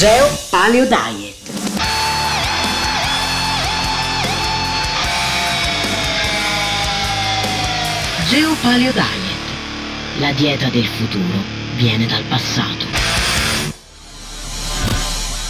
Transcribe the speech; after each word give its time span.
Geo 0.00 0.26
Paleo 0.48 0.86
Diet. 0.86 1.36
Geo 8.30 8.54
Paleo 8.62 8.92
Diet. 8.92 10.20
La 10.20 10.32
dieta 10.32 10.70
del 10.70 10.86
futuro 10.86 11.42
viene 11.76 12.06
dal 12.06 12.22
passato. 12.22 12.86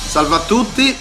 Salve 0.08 0.34
a 0.34 0.40
tutti, 0.40 0.98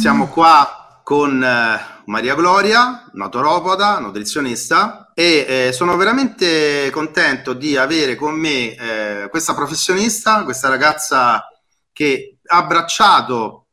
siamo 0.00 0.28
qua 0.28 1.00
con 1.02 1.42
eh, 1.42 2.02
Maria 2.04 2.36
Gloria, 2.36 3.10
naturopata, 3.14 3.98
nutrizionista 3.98 5.10
e 5.14 5.46
eh, 5.48 5.72
sono 5.72 5.96
veramente 5.96 6.90
contento 6.92 7.54
di 7.54 7.76
avere 7.76 8.14
con 8.14 8.34
me 8.38 8.76
eh, 8.76 9.28
questa 9.30 9.52
professionista, 9.52 10.44
questa 10.44 10.68
ragazza 10.68 11.48
che 11.92 12.33
abbracciato 12.46 13.66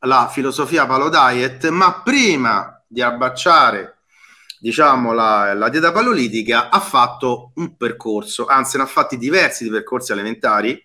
la 0.00 0.28
filosofia 0.30 0.86
Palo 0.86 1.08
Diet, 1.08 1.68
ma 1.68 2.02
prima 2.02 2.82
di 2.86 3.02
abbracciare 3.02 3.98
diciamo 4.60 5.12
la, 5.12 5.54
la 5.54 5.68
dieta 5.68 5.92
paleolitica 5.92 6.70
ha 6.70 6.80
fatto 6.80 7.52
un 7.54 7.76
percorso, 7.76 8.46
anzi 8.46 8.76
ne 8.76 8.84
ha 8.84 8.86
fatti 8.86 9.16
diversi 9.16 9.64
di 9.64 9.70
percorsi 9.70 10.12
alimentari 10.12 10.84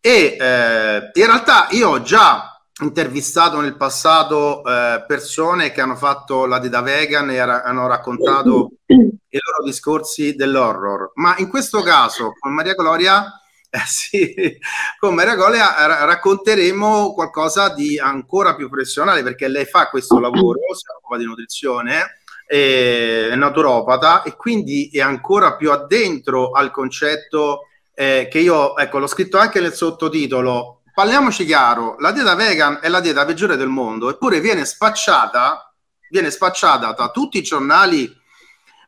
e 0.00 0.36
eh, 0.40 1.10
in 1.12 1.26
realtà 1.26 1.68
io 1.70 1.90
ho 1.90 2.02
già 2.02 2.54
intervistato 2.82 3.60
nel 3.60 3.76
passato 3.76 4.64
eh, 4.64 5.04
persone 5.06 5.70
che 5.72 5.82
hanno 5.82 5.96
fatto 5.96 6.46
la 6.46 6.58
dieta 6.58 6.80
vegan 6.80 7.30
e 7.30 7.44
ra- 7.44 7.62
hanno 7.62 7.86
raccontato 7.86 8.70
i 8.86 9.38
loro 9.38 9.64
discorsi 9.64 10.34
dell'horror, 10.34 11.12
ma 11.14 11.34
in 11.36 11.48
questo 11.48 11.82
caso 11.82 12.32
con 12.38 12.52
Maria 12.54 12.74
Gloria 12.74 13.39
eh 13.72 13.86
sì, 13.86 14.58
con 14.98 15.14
Maria 15.14 15.36
Gloria 15.36 15.86
ra- 15.86 16.04
racconteremo 16.04 17.14
qualcosa 17.14 17.72
di 17.72 17.98
ancora 18.00 18.56
più 18.56 18.68
professionale 18.68 19.22
perché 19.22 19.46
lei 19.46 19.64
fa 19.64 19.88
questo 19.88 20.18
lavoro, 20.18 20.58
si 20.74 20.84
occupa 20.92 21.16
di 21.16 21.24
nutrizione, 21.24 22.18
è 22.46 23.32
naturopata 23.36 24.24
e 24.24 24.34
quindi 24.34 24.90
è 24.92 25.00
ancora 25.00 25.54
più 25.54 25.70
addentro 25.70 26.50
al 26.50 26.72
concetto 26.72 27.66
eh, 27.94 28.26
che 28.28 28.40
io, 28.40 28.76
ecco, 28.76 28.98
l'ho 28.98 29.06
scritto 29.06 29.38
anche 29.38 29.60
nel 29.60 29.72
sottotitolo, 29.72 30.82
parliamoci 30.92 31.44
chiaro, 31.44 31.94
la 32.00 32.10
dieta 32.10 32.34
vegan 32.34 32.80
è 32.82 32.88
la 32.88 33.00
dieta 33.00 33.24
peggiore 33.24 33.56
del 33.56 33.68
mondo, 33.68 34.10
eppure 34.10 34.40
viene 34.40 34.64
spacciata, 34.64 35.72
viene 36.08 36.30
spacciata 36.32 36.92
da 36.92 37.10
tutti 37.10 37.38
i 37.38 37.42
giornali 37.42 38.12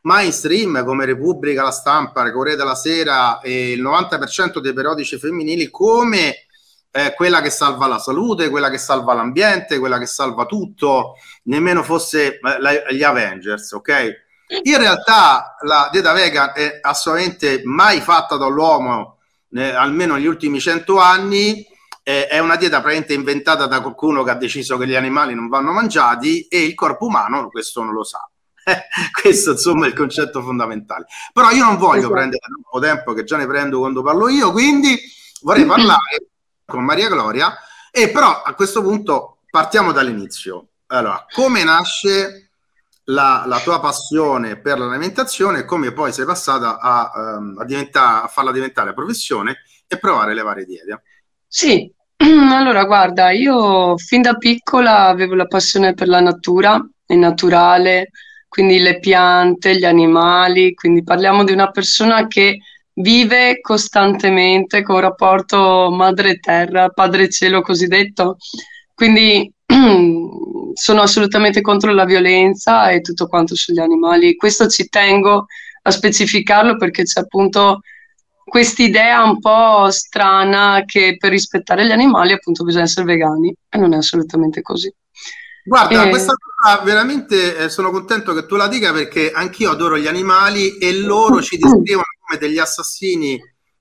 mainstream 0.03 0.83
come 0.85 1.05
Repubblica, 1.05 1.63
La 1.63 1.71
Stampa, 1.71 2.29
Corriere 2.31 2.57
della 2.57 2.75
Sera 2.75 3.39
e 3.41 3.71
il 3.71 3.81
90% 3.81 4.59
dei 4.59 4.73
periodici 4.73 5.17
femminili 5.17 5.69
come 5.69 6.45
eh, 6.91 7.13
quella 7.15 7.41
che 7.41 7.49
salva 7.49 7.87
la 7.87 7.97
salute, 7.97 8.49
quella 8.49 8.69
che 8.69 8.77
salva 8.77 9.13
l'ambiente, 9.13 9.79
quella 9.79 9.97
che 9.97 10.05
salva 10.05 10.45
tutto, 10.45 11.15
nemmeno 11.43 11.83
fosse 11.83 12.39
eh, 12.39 12.39
la, 12.59 12.91
gli 12.91 13.03
Avengers, 13.03 13.71
ok? 13.71 14.21
In 14.63 14.77
realtà 14.77 15.55
la 15.61 15.89
dieta 15.91 16.13
vegan 16.13 16.51
è 16.53 16.79
assolutamente 16.81 17.61
mai 17.63 17.99
fatta 17.99 18.37
dall'uomo, 18.37 19.17
eh, 19.51 19.69
almeno 19.69 20.13
negli 20.15 20.27
ultimi 20.27 20.59
cento 20.59 20.99
anni, 20.99 21.65
eh, 22.03 22.27
è 22.27 22.37
una 22.39 22.57
dieta 22.57 22.81
praticamente 22.81 23.13
inventata 23.13 23.65
da 23.65 23.81
qualcuno 23.81 24.23
che 24.23 24.31
ha 24.31 24.35
deciso 24.35 24.77
che 24.77 24.85
gli 24.85 24.95
animali 24.95 25.33
non 25.33 25.47
vanno 25.47 25.71
mangiati 25.71 26.41
e 26.47 26.63
il 26.63 26.75
corpo 26.75 27.05
umano 27.05 27.49
questo 27.49 27.81
non 27.81 27.93
lo 27.93 28.03
sa. 28.03 28.27
questo 29.21 29.51
insomma 29.51 29.85
è 29.85 29.89
il 29.89 29.95
concetto 29.95 30.41
fondamentale. 30.41 31.05
Però 31.31 31.49
io 31.51 31.63
non 31.63 31.77
voglio 31.77 31.99
esatto. 31.99 32.13
prendere 32.13 32.41
troppo 32.41 32.79
tempo 32.79 33.13
che 33.13 33.23
già 33.23 33.37
ne 33.37 33.47
prendo 33.47 33.79
quando 33.79 34.01
parlo 34.01 34.29
io, 34.29 34.51
quindi 34.51 34.99
vorrei 35.41 35.65
parlare 35.65 36.27
con 36.65 36.83
Maria 36.83 37.09
Gloria 37.09 37.55
e 37.91 38.09
però 38.09 38.41
a 38.41 38.53
questo 38.53 38.81
punto 38.81 39.39
partiamo 39.49 39.91
dall'inizio. 39.91 40.67
Allora, 40.87 41.25
come 41.31 41.63
nasce 41.63 42.49
la, 43.05 43.43
la 43.45 43.59
tua 43.59 43.79
passione 43.79 44.57
per 44.57 44.79
l'alimentazione 44.79 45.59
e 45.59 45.65
come 45.65 45.91
poi 45.91 46.13
sei 46.13 46.25
passata 46.25 46.79
a, 46.79 47.37
um, 47.37 47.57
a, 47.59 48.23
a 48.23 48.27
farla 48.27 48.51
diventare 48.51 48.93
professione 48.93 49.57
e 49.87 49.97
provare 49.97 50.33
le 50.33 50.41
varie 50.41 50.65
diete? 50.65 51.03
Sì, 51.47 51.91
allora 52.17 52.85
guarda, 52.85 53.31
io 53.31 53.97
fin 53.97 54.21
da 54.21 54.35
piccola 54.35 55.07
avevo 55.07 55.35
la 55.35 55.45
passione 55.45 55.93
per 55.93 56.07
la 56.07 56.21
natura, 56.21 56.83
il 57.07 57.17
naturale, 57.17 58.09
quindi 58.53 58.77
le 58.77 58.99
piante, 58.99 59.75
gli 59.75 59.83
animali, 59.83 60.75
quindi 60.75 61.01
parliamo 61.03 61.43
di 61.43 61.53
una 61.53 61.71
persona 61.71 62.27
che 62.27 62.59
vive 62.93 63.59
costantemente 63.61 64.83
con 64.83 64.99
rapporto 64.99 65.89
madre-terra, 65.89 66.89
padre-cielo 66.89 67.63
cosiddetto, 67.63 68.37
quindi 68.93 69.51
sono 70.75 71.01
assolutamente 71.01 71.61
contro 71.61 71.93
la 71.93 72.05
violenza 72.05 72.91
e 72.91 73.01
tutto 73.01 73.25
quanto 73.25 73.55
sugli 73.55 73.79
animali. 73.79 74.35
Questo 74.35 74.67
ci 74.67 74.87
tengo 74.87 75.47
a 75.81 75.89
specificarlo 75.89 76.77
perché 76.77 77.05
c'è 77.05 77.21
appunto 77.21 77.79
quest'idea 78.43 79.23
un 79.23 79.39
po' 79.39 79.89
strana 79.89 80.83
che 80.85 81.15
per 81.17 81.31
rispettare 81.31 81.87
gli 81.87 81.91
animali 81.91 82.33
appunto 82.33 82.63
bisogna 82.63 82.83
essere 82.83 83.07
vegani 83.07 83.51
e 83.67 83.79
non 83.79 83.93
è 83.93 83.97
assolutamente 83.97 84.61
così. 84.61 84.93
Guarda, 85.65 86.05
e... 86.05 86.09
questa 86.09 86.33
cosa 86.33 86.81
veramente 86.83 87.57
eh, 87.57 87.69
sono 87.69 87.89
contento 87.89 88.33
che 88.33 88.45
tu 88.45 88.55
la 88.55 88.67
dica 88.67 88.91
perché 88.91 89.31
anch'io 89.31 89.71
adoro 89.71 89.97
gli 89.97 90.07
animali 90.07 90.77
e 90.77 90.97
loro 90.97 91.41
ci 91.41 91.57
descrivono 91.57 92.03
come 92.25 92.39
degli 92.39 92.57
assassini 92.57 93.39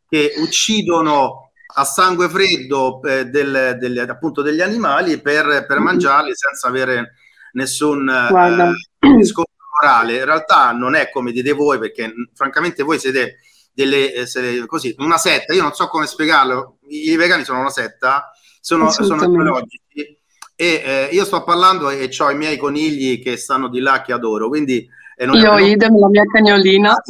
che 0.09 0.34
uccidono 0.37 1.50
a 1.75 1.84
sangue 1.84 2.28
freddo 2.28 3.03
eh, 3.03 3.25
del, 3.25 3.78
del, 3.81 4.06
appunto 4.09 4.42
degli 4.42 4.60
animali 4.60 5.21
per, 5.21 5.65
per 5.66 5.78
mangiarli 5.81 6.32
senza 6.34 6.69
avere 6.69 7.15
nessun 7.53 8.09
eh, 8.09 9.16
discorso 9.16 9.50
morale. 9.81 10.19
In 10.19 10.25
realtà 10.25 10.71
non 10.72 10.94
è 10.94 11.10
come 11.10 11.32
dite 11.32 11.53
voi 11.53 11.78
perché 11.78 12.12
francamente 12.34 12.82
voi 12.82 12.98
siete 12.98 13.38
delle, 13.72 14.12
eh, 14.12 14.66
così, 14.66 14.94
una 14.98 15.16
setta, 15.16 15.54
io 15.54 15.62
non 15.62 15.72
so 15.72 15.88
come 15.88 16.06
spiegarlo, 16.06 16.78
i 16.88 17.16
vegani 17.16 17.42
sono 17.42 17.60
una 17.60 17.71
setta, 17.71 18.31
sono, 18.60 18.91
sono 18.91 19.22
ecologici 19.22 20.21
e 20.62 20.81
eh, 20.84 21.09
io 21.11 21.25
sto 21.25 21.43
parlando 21.43 21.91
e 21.91 22.09
ho 22.17 22.31
i 22.31 22.37
miei 22.37 22.56
conigli 22.56 23.21
che 23.21 23.37
stanno 23.37 23.67
di 23.67 23.81
là 23.81 24.00
che 24.00 24.12
adoro, 24.12 24.47
quindi... 24.47 24.89
Eh, 25.17 25.25
io 25.27 25.50
ho 25.50 25.59
idem 25.59 25.99
la 25.99 26.06
mia 26.06 26.23
cagnolina. 26.23 26.95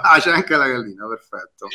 ah, 0.00 0.18
c'è 0.18 0.32
anche 0.32 0.56
la 0.56 0.66
gallina, 0.66 1.06
perfetto. 1.06 1.66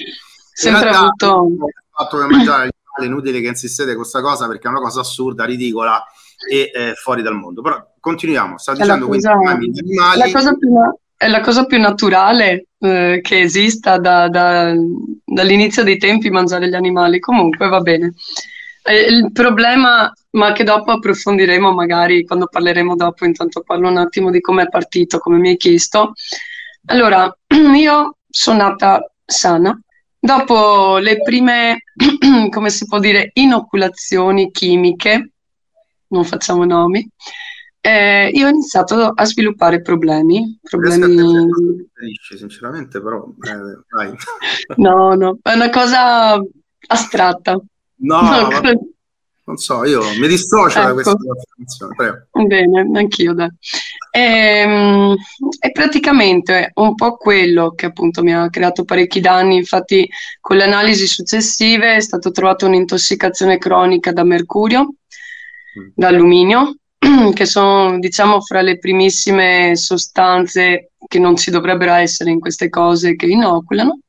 Sempre 0.52 0.90
avuto... 0.90 1.50
Il 1.50 1.72
fatto 1.92 2.18
che 2.18 2.26
mangiare 2.26 2.70
è 3.00 3.04
inutile 3.04 3.42
che 3.42 3.48
insistete 3.48 3.90
con 3.90 4.00
questa 4.00 4.22
cosa 4.22 4.48
perché 4.48 4.68
è 4.68 4.72
una 4.72 4.80
cosa 4.80 5.02
assurda, 5.02 5.46
ridicola 5.46 6.04
e 6.52 6.72
eh, 6.74 6.94
fuori 6.96 7.22
dal 7.22 7.36
mondo. 7.36 7.62
Però 7.62 7.80
continuiamo, 8.00 8.58
sta 8.58 8.74
dicendo 8.74 9.06
quindi 9.06 9.28
animali... 9.28 10.18
La 10.18 10.32
cosa 10.32 10.56
più, 10.56 10.74
è 11.16 11.28
la 11.28 11.42
cosa 11.42 11.66
più 11.66 11.80
naturale 11.80 12.70
eh, 12.80 13.20
che 13.22 13.42
esista 13.42 14.00
da, 14.00 14.30
da, 14.30 14.74
dall'inizio 15.24 15.84
dei 15.84 16.00
tempi 16.00 16.32
mangiare 16.32 16.68
gli 16.68 16.74
animali. 16.74 17.20
Comunque 17.20 17.68
va 17.68 17.82
bene. 17.82 18.16
Eh, 18.88 19.02
il 19.02 19.32
problema, 19.32 20.14
ma 20.36 20.52
che 20.52 20.64
dopo 20.64 20.92
approfondiremo 20.92 21.74
magari 21.74 22.26
quando 22.26 22.48
parleremo 22.48 22.96
dopo, 22.96 23.26
intanto 23.26 23.62
parlo 23.62 23.90
un 23.90 23.98
attimo 23.98 24.30
di 24.30 24.42
come 24.42 24.64
è 24.64 24.70
partito, 24.70 25.20
come 25.20 25.38
mi 25.38 25.50
hai 25.50 25.58
chiesto. 25.58 26.14
Allora, 26.86 27.36
io 27.76 28.18
sono 28.28 28.58
nata 28.58 29.12
sana. 29.26 29.78
Dopo 30.20 30.98
le 30.98 31.22
prime, 31.22 31.84
come 32.50 32.70
si 32.70 32.86
può 32.86 33.00
dire, 33.00 33.32
inoculazioni 33.34 34.52
chimiche, 34.52 35.32
non 36.08 36.24
facciamo 36.26 36.66
nomi, 36.66 37.08
eh, 37.80 38.30
io 38.34 38.48
ho 38.48 38.50
iniziato 38.50 39.12
a 39.14 39.26
sviluppare 39.26 39.82
problemi. 39.82 40.58
problemi... 40.62 41.48
sinceramente, 42.38 43.02
però 43.02 43.26
eh, 43.26 43.84
vai. 43.90 44.14
no, 44.78 45.14
no, 45.14 45.38
è 45.42 45.54
una 45.54 45.70
cosa 45.70 46.42
astratta. 46.88 47.60
No, 47.98 48.22
no 48.62 48.95
non 49.46 49.58
so, 49.58 49.86
io 49.86 50.02
mi 50.20 50.28
dissocio 50.28 50.80
ecco. 50.80 50.88
da 50.88 50.94
questa 50.94 51.12
affermazione. 51.12 51.96
Prego. 51.96 52.48
Bene, 52.48 53.00
anch'io. 53.00 53.34
Dai. 53.34 53.50
E, 54.10 54.20
ehm, 54.22 55.16
è 55.60 55.72
praticamente 55.72 56.72
un 56.76 56.96
po' 56.96 57.16
quello 57.18 57.74
che 57.76 57.86
appunto 57.86 58.24
mi 58.24 58.34
ha 58.34 58.50
creato 58.50 58.84
parecchi 58.84 59.20
danni. 59.20 59.58
Infatti, 59.58 60.10
con 60.42 60.58
le 60.58 60.64
analisi 60.64 61.06
successive 61.06 61.96
è 61.96 62.00
stata 62.00 62.32
trovata 62.32 62.66
un'intossicazione 62.66 63.60
cronica 63.60 64.12
da 64.12 64.24
mercurio, 64.24 64.84
mm. 64.84 65.90
da 65.94 66.08
alluminio 66.08 66.78
che 67.34 67.46
sono 67.46 68.00
diciamo 68.00 68.42
fra 68.42 68.62
le 68.62 68.80
primissime 68.80 69.76
sostanze 69.76 70.92
che 71.08 71.20
non 71.20 71.36
ci 71.36 71.52
dovrebbero 71.52 71.94
essere 71.94 72.32
in 72.32 72.40
queste 72.40 72.70
cose 72.70 73.16
che 73.16 73.28
inoculano 73.28 74.00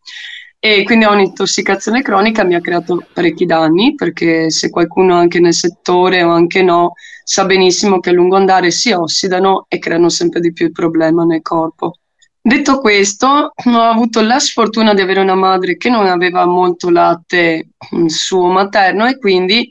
e 0.58 0.82
quindi 0.84 1.04
ho 1.04 1.12
un'intossicazione 1.12 2.02
cronica 2.02 2.44
mi 2.44 2.54
ha 2.54 2.60
creato 2.60 3.04
parecchi 3.12 3.46
danni 3.46 3.94
perché 3.94 4.50
se 4.50 4.70
qualcuno 4.70 5.14
anche 5.14 5.38
nel 5.38 5.54
settore 5.54 6.22
o 6.22 6.30
anche 6.30 6.62
no 6.62 6.92
sa 7.22 7.44
benissimo 7.44 8.00
che 8.00 8.10
a 8.10 8.12
lungo 8.12 8.36
andare 8.36 8.70
si 8.70 8.92
ossidano 8.92 9.66
e 9.68 9.78
creano 9.78 10.08
sempre 10.08 10.40
di 10.40 10.52
più 10.52 10.66
il 10.66 10.72
problema 10.72 11.24
nel 11.24 11.42
corpo. 11.42 11.98
Detto 12.40 12.78
questo, 12.78 13.26
ho 13.26 13.80
avuto 13.80 14.20
la 14.20 14.38
sfortuna 14.38 14.94
di 14.94 15.00
avere 15.00 15.18
una 15.18 15.34
madre 15.34 15.76
che 15.76 15.90
non 15.90 16.06
aveva 16.06 16.46
molto 16.46 16.90
latte 16.90 17.70
suo 18.06 18.46
materno 18.46 19.06
e 19.06 19.18
quindi 19.18 19.68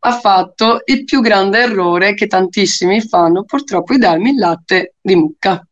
ha 0.00 0.12
fatto 0.12 0.82
il 0.84 1.04
più 1.04 1.22
grande 1.22 1.60
errore 1.60 2.12
che 2.12 2.26
tantissimi 2.26 3.00
fanno, 3.00 3.44
purtroppo, 3.44 3.94
di 3.94 4.00
darmi 4.00 4.30
il 4.30 4.38
latte 4.38 4.96
di 5.00 5.16
mucca, 5.16 5.66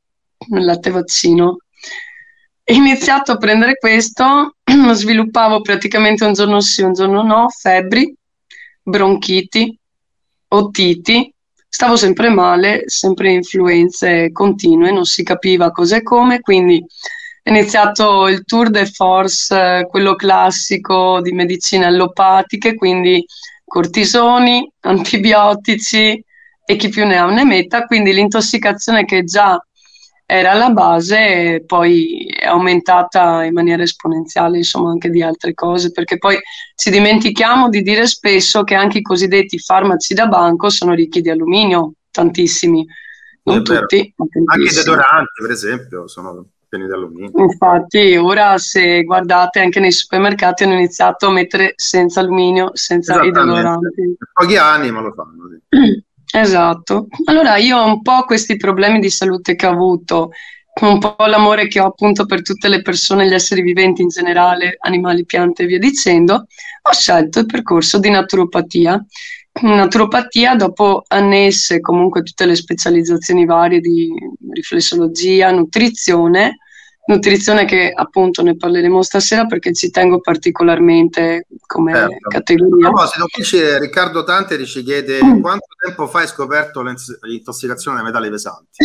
il 0.50 0.64
latte 0.64 0.90
vaccino. 0.90 1.58
Iniziato 2.70 3.32
a 3.32 3.36
prendere 3.38 3.78
questo, 3.78 4.56
sviluppavo 4.92 5.62
praticamente 5.62 6.26
un 6.26 6.34
giorno 6.34 6.60
sì, 6.60 6.82
un 6.82 6.92
giorno 6.92 7.22
no, 7.22 7.48
febbri, 7.48 8.14
bronchiti, 8.82 9.78
otiti, 10.48 11.32
stavo 11.66 11.96
sempre 11.96 12.28
male, 12.28 12.82
sempre 12.84 13.32
influenze 13.32 14.30
continue, 14.32 14.92
non 14.92 15.06
si 15.06 15.22
capiva 15.22 15.70
cosa 15.70 15.96
e 15.96 16.02
come, 16.02 16.40
quindi 16.40 16.84
è 17.42 17.48
iniziato 17.48 18.28
il 18.28 18.44
tour 18.44 18.68
de 18.68 18.84
force, 18.84 19.86
quello 19.88 20.14
classico 20.14 21.22
di 21.22 21.32
medicine 21.32 21.86
allopatiche, 21.86 22.74
quindi 22.74 23.24
cortisoni, 23.64 24.70
antibiotici 24.80 26.22
e 26.66 26.76
chi 26.76 26.90
più 26.90 27.06
ne 27.06 27.16
ha 27.16 27.24
ne 27.30 27.44
metta, 27.46 27.86
quindi 27.86 28.12
l'intossicazione 28.12 29.06
che 29.06 29.24
già 29.24 29.58
era 30.30 30.52
la 30.52 30.68
base 30.68 31.64
poi 31.66 32.26
è 32.26 32.44
aumentata 32.44 33.44
in 33.44 33.54
maniera 33.54 33.82
esponenziale, 33.82 34.58
insomma, 34.58 34.90
anche 34.90 35.08
di 35.08 35.22
altre 35.22 35.54
cose, 35.54 35.90
perché 35.90 36.18
poi 36.18 36.38
ci 36.74 36.90
dimentichiamo 36.90 37.70
di 37.70 37.80
dire 37.80 38.06
spesso 38.06 38.62
che 38.62 38.74
anche 38.74 38.98
i 38.98 39.02
cosiddetti 39.02 39.58
farmaci 39.58 40.12
da 40.12 40.26
banco 40.26 40.68
sono 40.68 40.92
ricchi 40.92 41.22
di 41.22 41.30
alluminio, 41.30 41.94
tantissimi, 42.10 42.86
non 43.44 43.64
tutti. 43.64 44.14
Anche 44.44 44.68
i 44.68 44.74
deodoranti, 44.74 45.40
per 45.40 45.50
esempio, 45.50 46.06
sono 46.08 46.46
pieni 46.68 46.84
di 46.84 46.92
alluminio. 46.92 47.30
Infatti, 47.34 48.14
ora 48.16 48.58
se 48.58 49.04
guardate 49.04 49.60
anche 49.60 49.80
nei 49.80 49.92
supermercati 49.92 50.64
hanno 50.64 50.74
iniziato 50.74 51.28
a 51.28 51.30
mettere 51.30 51.72
senza 51.76 52.20
alluminio, 52.20 52.68
senza 52.74 53.22
i 53.22 53.30
deodoranti. 53.30 54.18
Pochi 54.30 54.56
anni, 54.58 54.90
ma 54.90 55.00
lo 55.00 55.14
fanno. 55.14 55.48
Sì. 55.70 56.04
Esatto. 56.32 57.06
Allora 57.24 57.56
io 57.56 57.78
ho 57.78 57.86
un 57.86 58.02
po' 58.02 58.24
questi 58.24 58.56
problemi 58.56 59.00
di 59.00 59.10
salute 59.10 59.54
che 59.54 59.66
ho 59.66 59.70
avuto, 59.70 60.30
un 60.82 60.98
po' 60.98 61.16
l'amore 61.26 61.66
che 61.68 61.80
ho 61.80 61.86
appunto 61.86 62.26
per 62.26 62.42
tutte 62.42 62.68
le 62.68 62.82
persone, 62.82 63.26
gli 63.26 63.32
esseri 63.34 63.62
viventi 63.62 64.02
in 64.02 64.08
generale, 64.08 64.76
animali, 64.80 65.24
piante 65.24 65.62
e 65.62 65.66
via 65.66 65.78
dicendo, 65.78 66.46
ho 66.82 66.92
scelto 66.92 67.40
il 67.40 67.46
percorso 67.46 67.98
di 67.98 68.10
naturopatia. 68.10 69.04
Naturopatia 69.60 70.54
dopo 70.54 71.02
annesse 71.08 71.80
comunque 71.80 72.22
tutte 72.22 72.46
le 72.46 72.54
specializzazioni 72.54 73.44
varie 73.44 73.80
di 73.80 74.08
riflessologia, 74.52 75.50
nutrizione, 75.50 76.58
nutrizione 77.08 77.64
che 77.64 77.90
appunto 77.94 78.42
ne 78.42 78.56
parleremo 78.56 79.02
stasera 79.02 79.46
perché 79.46 79.72
ci 79.72 79.90
tengo 79.90 80.20
particolarmente 80.20 81.46
come 81.66 81.92
certo. 81.92 82.28
categoria. 82.28 82.88
A 82.88 82.92
proposito, 82.92 83.26
qui 83.30 83.42
c'è 83.42 83.78
Riccardo 83.78 84.24
Tanteri 84.24 84.66
ci 84.66 84.82
chiede 84.82 85.22
mm. 85.22 85.40
quanto 85.40 85.66
tempo 85.82 86.06
fa 86.06 86.20
hai 86.20 86.26
scoperto 86.26 86.82
l'intossicazione 86.82 87.96
dai 87.96 88.06
metalli 88.06 88.30
pesanti? 88.30 88.84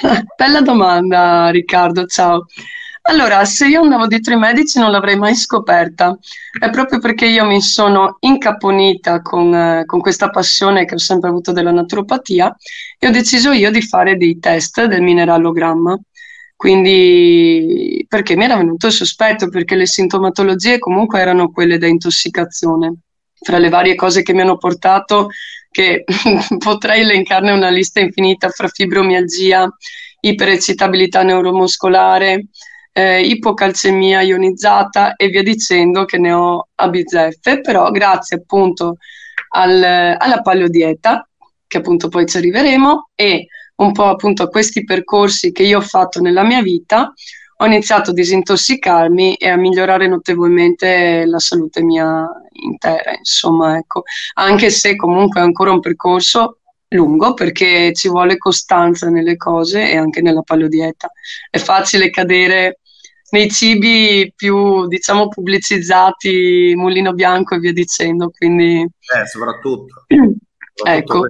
Bella 0.36 0.60
domanda 0.62 1.48
Riccardo, 1.50 2.06
ciao. 2.06 2.46
Allora, 3.02 3.44
se 3.46 3.66
io 3.66 3.80
andavo 3.80 4.06
dietro 4.06 4.34
i 4.34 4.38
medici 4.38 4.78
non 4.78 4.90
l'avrei 4.90 5.16
mai 5.16 5.34
scoperta, 5.34 6.18
è 6.58 6.68
proprio 6.68 6.98
perché 6.98 7.24
io 7.24 7.46
mi 7.46 7.62
sono 7.62 8.18
incaponita 8.20 9.22
con, 9.22 9.54
eh, 9.54 9.84
con, 9.86 10.00
questa 10.00 10.28
passione 10.28 10.84
che 10.84 10.94
ho 10.94 10.98
sempre 10.98 11.30
avuto 11.30 11.52
della 11.52 11.70
naturopatia 11.70 12.54
e 12.98 13.06
ho 13.06 13.10
deciso 13.10 13.52
io 13.52 13.70
di 13.70 13.80
fare 13.80 14.18
dei 14.18 14.38
test 14.38 14.84
del 14.84 15.00
mineralogramma. 15.00 15.98
Quindi, 16.58 18.04
perché 18.08 18.34
mi 18.34 18.42
era 18.42 18.56
venuto 18.56 18.88
il 18.88 18.92
sospetto, 18.92 19.48
perché 19.48 19.76
le 19.76 19.86
sintomatologie 19.86 20.80
comunque 20.80 21.20
erano 21.20 21.52
quelle 21.52 21.78
da 21.78 21.86
intossicazione. 21.86 22.96
Fra 23.32 23.58
le 23.58 23.68
varie 23.68 23.94
cose 23.94 24.22
che 24.22 24.32
mi 24.32 24.40
hanno 24.40 24.56
portato, 24.56 25.28
che 25.70 26.02
potrei 26.58 27.02
elencarne 27.02 27.52
una 27.52 27.68
lista 27.68 28.00
infinita 28.00 28.48
fra 28.48 28.66
fibromialgia, 28.66 29.72
iperecitabilità 30.18 31.22
neuromuscolare, 31.22 32.46
eh, 32.92 33.20
ipocalcemia 33.20 34.22
ionizzata 34.22 35.14
e 35.14 35.28
via 35.28 35.44
dicendo 35.44 36.04
che 36.06 36.18
ne 36.18 36.32
ho 36.32 36.70
a 36.74 36.88
bizzeffe, 36.88 37.60
però 37.60 37.92
grazie 37.92 38.38
appunto 38.38 38.96
al, 39.50 39.80
alla 39.80 40.40
paleodieta, 40.42 41.24
che 41.68 41.78
appunto 41.78 42.08
poi 42.08 42.26
ci 42.26 42.38
arriveremo, 42.38 43.10
e 43.14 43.46
un 43.78 43.92
po' 43.92 44.04
appunto 44.04 44.42
a 44.42 44.48
questi 44.48 44.84
percorsi 44.84 45.52
che 45.52 45.62
io 45.62 45.78
ho 45.78 45.82
fatto 45.82 46.20
nella 46.20 46.42
mia 46.42 46.62
vita, 46.62 47.12
ho 47.60 47.66
iniziato 47.66 48.10
a 48.10 48.14
disintossicarmi 48.14 49.34
e 49.34 49.48
a 49.48 49.56
migliorare 49.56 50.06
notevolmente 50.06 51.24
la 51.26 51.38
salute 51.38 51.82
mia 51.82 52.26
intera, 52.52 53.16
insomma, 53.16 53.76
ecco, 53.76 54.02
anche 54.34 54.70
se 54.70 54.94
comunque 54.96 55.40
è 55.40 55.44
ancora 55.44 55.72
un 55.72 55.80
percorso 55.80 56.58
lungo 56.90 57.34
perché 57.34 57.92
ci 57.92 58.08
vuole 58.08 58.38
costanza 58.38 59.10
nelle 59.10 59.36
cose 59.36 59.90
e 59.90 59.96
anche 59.96 60.22
nella 60.22 60.42
paleodieta. 60.42 61.10
È 61.50 61.58
facile 61.58 62.10
cadere 62.10 62.78
nei 63.30 63.50
cibi 63.50 64.32
più, 64.34 64.86
diciamo, 64.86 65.28
pubblicizzati, 65.28 66.72
mulino 66.76 67.12
bianco 67.12 67.56
e 67.56 67.58
via 67.58 67.72
dicendo, 67.72 68.30
quindi... 68.30 68.80
Eh, 68.80 69.26
soprattutto. 69.26 70.04
soprattutto 70.74 70.84
ecco. 70.84 71.28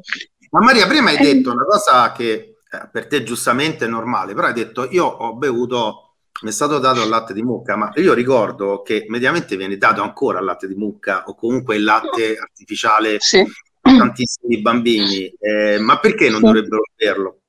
Ma 0.50 0.60
Maria, 0.60 0.86
prima 0.86 1.10
hai 1.10 1.16
eh. 1.16 1.34
detto 1.34 1.52
una 1.52 1.64
cosa 1.64 2.12
che 2.12 2.58
eh, 2.70 2.88
per 2.90 3.06
te 3.06 3.22
giustamente 3.22 3.84
è 3.84 3.88
normale, 3.88 4.34
però 4.34 4.46
hai 4.48 4.52
detto 4.52 4.88
io 4.90 5.04
ho 5.04 5.34
bevuto, 5.34 6.16
mi 6.42 6.50
è 6.50 6.52
stato 6.52 6.78
dato 6.78 7.02
il 7.02 7.08
latte 7.08 7.32
di 7.32 7.42
mucca, 7.42 7.76
ma 7.76 7.90
io 7.96 8.14
ricordo 8.14 8.82
che 8.82 9.06
mediamente 9.08 9.56
viene 9.56 9.76
dato 9.76 10.02
ancora 10.02 10.38
il 10.38 10.44
latte 10.44 10.68
di 10.68 10.74
mucca 10.74 11.24
o 11.26 11.34
comunque 11.34 11.76
il 11.76 11.84
latte 11.84 12.36
artificiale 12.36 13.16
sì. 13.20 13.38
a 13.38 13.96
tantissimi 13.96 14.60
bambini, 14.60 15.32
eh, 15.38 15.78
ma 15.78 15.98
perché 15.98 16.28
non 16.28 16.40
dovrebbero 16.40 16.82
berlo? 16.94 17.40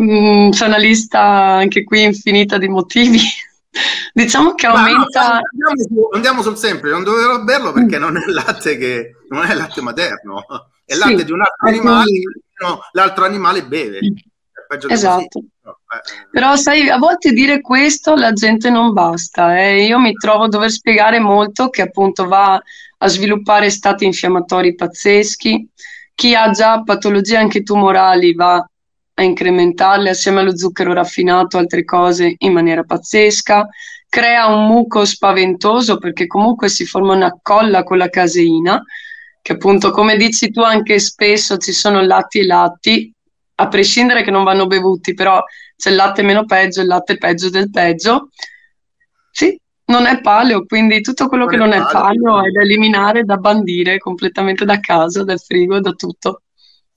Mm, 0.00 0.50
c'è 0.50 0.66
una 0.66 0.78
lista 0.78 1.20
anche 1.20 1.84
qui 1.84 2.02
infinita 2.02 2.58
di 2.58 2.68
motivi. 2.68 3.20
Diciamo 4.12 4.54
che 4.54 4.66
aumenta. 4.66 5.40
No, 5.52 5.68
andiamo, 5.68 5.82
su, 5.86 6.08
andiamo, 6.12 6.42
sul 6.42 6.56
semplice, 6.56 6.94
non 6.94 7.04
dovevo 7.04 7.44
berlo 7.44 7.72
perché 7.72 7.98
mm. 7.98 8.00
non 8.00 8.16
è 8.16 8.24
latte 8.26 8.76
che 8.76 9.17
non 9.28 9.44
è 9.44 9.54
latte 9.54 9.80
materno, 9.80 10.44
è 10.84 10.94
sì, 10.94 10.98
latte 10.98 11.24
di 11.24 11.32
un 11.32 11.40
altro 11.40 11.68
animale, 11.68 12.10
no, 12.60 12.80
l'altro 12.92 13.24
animale 13.24 13.64
beve. 13.64 14.00
esatto. 14.88 15.42
No, 15.62 15.78
eh. 15.94 16.28
Però 16.30 16.56
sai, 16.56 16.88
a 16.88 16.98
volte 16.98 17.32
dire 17.32 17.60
questo 17.60 18.14
la 18.14 18.32
gente 18.32 18.70
non 18.70 18.92
basta. 18.92 19.58
Eh. 19.58 19.84
Io 19.84 19.98
mi 19.98 20.12
trovo 20.12 20.44
a 20.44 20.48
dover 20.48 20.70
spiegare 20.70 21.18
molto 21.18 21.68
che 21.68 21.82
appunto 21.82 22.26
va 22.26 22.60
a 22.98 23.08
sviluppare 23.08 23.70
stati 23.70 24.04
infiammatori 24.04 24.74
pazzeschi. 24.74 25.68
Chi 26.14 26.34
ha 26.34 26.50
già 26.50 26.82
patologie 26.82 27.36
anche 27.36 27.62
tumorali 27.62 28.34
va 28.34 28.56
a 29.18 29.22
incrementarle 29.22 30.10
assieme 30.10 30.40
allo 30.40 30.56
zucchero 30.56 30.92
raffinato, 30.92 31.58
altre 31.58 31.84
cose 31.84 32.34
in 32.38 32.52
maniera 32.52 32.84
pazzesca, 32.84 33.68
crea 34.08 34.46
un 34.46 34.66
muco 34.66 35.04
spaventoso 35.04 35.98
perché 35.98 36.26
comunque 36.26 36.68
si 36.68 36.86
forma 36.86 37.14
una 37.14 37.36
colla 37.42 37.82
con 37.82 37.98
la 37.98 38.08
caseina, 38.08 38.82
che 39.48 39.54
appunto 39.54 39.92
come 39.92 40.18
dici 40.18 40.50
tu 40.50 40.60
anche 40.60 40.98
spesso 40.98 41.56
ci 41.56 41.72
sono 41.72 42.02
latti 42.02 42.40
e 42.40 42.44
latti, 42.44 43.10
a 43.54 43.68
prescindere 43.68 44.22
che 44.22 44.30
non 44.30 44.44
vanno 44.44 44.66
bevuti, 44.66 45.14
però 45.14 45.42
c'è 45.74 45.88
il 45.88 45.96
latte 45.96 46.20
meno 46.20 46.44
peggio, 46.44 46.82
il 46.82 46.86
latte 46.86 47.16
peggio 47.16 47.48
del 47.48 47.70
peggio. 47.70 48.28
Sì, 49.30 49.58
non 49.86 50.04
è 50.04 50.20
paleo, 50.20 50.66
quindi 50.66 51.00
tutto 51.00 51.28
quello 51.28 51.44
non 51.44 51.52
che 51.52 51.56
non 51.56 51.72
è 51.72 51.80
paleo 51.80 52.44
è 52.44 52.50
da 52.50 52.60
eliminare, 52.60 53.24
da 53.24 53.38
bandire 53.38 53.96
completamente 53.96 54.66
da 54.66 54.80
casa, 54.80 55.24
dal 55.24 55.40
frigo, 55.40 55.80
da 55.80 55.92
tutto. 55.92 56.42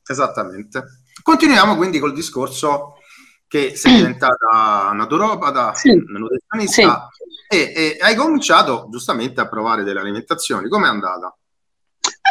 Esattamente. 0.05 0.83
Continuiamo 1.23 1.77
quindi 1.77 1.99
col 1.99 2.13
discorso 2.13 2.97
che 3.47 3.77
sei 3.77 3.95
diventata 3.95 4.91
naturopata, 4.93 5.73
sì. 5.73 5.93
nutrizionista 5.93 7.07
sì. 7.47 7.55
E, 7.55 7.73
e, 7.73 7.97
hai 8.01 8.15
cominciato 8.15 8.89
giustamente 8.91 9.39
a 9.39 9.47
provare 9.47 9.83
delle 9.83 10.01
alimentazioni. 10.01 10.67
Com'è 10.67 10.87
andata? 10.87 11.33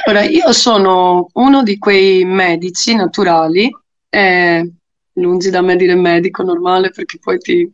Allora, 0.05 0.25
io 0.25 0.53
sono 0.53 1.29
uno 1.35 1.63
di 1.63 1.79
quei 1.79 2.25
medici 2.25 2.95
naturali, 2.95 3.71
eh, 4.09 4.71
lungi 5.15 5.51
da 5.51 5.61
me 5.61 5.77
dire 5.77 5.95
medico 5.95 6.43
normale 6.43 6.91
perché 6.91 7.19
poi 7.19 7.39
ti... 7.39 7.71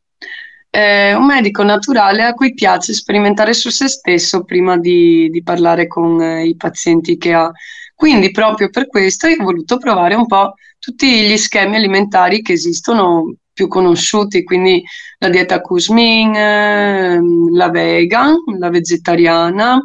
Eh, 0.68 1.14
un 1.14 1.24
medico 1.24 1.62
naturale 1.62 2.22
a 2.24 2.34
cui 2.34 2.52
piace 2.52 2.92
sperimentare 2.92 3.54
su 3.54 3.70
se 3.70 3.88
stesso 3.88 4.44
prima 4.44 4.76
di, 4.76 5.30
di 5.30 5.42
parlare 5.42 5.86
con 5.86 6.20
eh, 6.20 6.46
i 6.46 6.56
pazienti 6.56 7.16
che 7.16 7.32
ha. 7.32 7.50
Quindi 7.94 8.30
proprio 8.30 8.68
per 8.68 8.88
questo 8.88 9.26
ho 9.26 9.42
voluto 9.42 9.78
provare 9.78 10.14
un 10.14 10.26
po' 10.26 10.54
tutti 10.78 11.28
gli 11.28 11.36
schemi 11.38 11.76
alimentari 11.76 12.42
che 12.42 12.52
esistono 12.52 13.36
più 13.52 13.68
conosciuti, 13.68 14.44
quindi 14.44 14.82
la 15.18 15.30
dieta 15.30 15.62
Kuzmin, 15.62 16.34
ehm, 16.34 17.54
la 17.56 17.70
vegan, 17.70 18.34
la 18.58 18.68
vegetariana, 18.68 19.80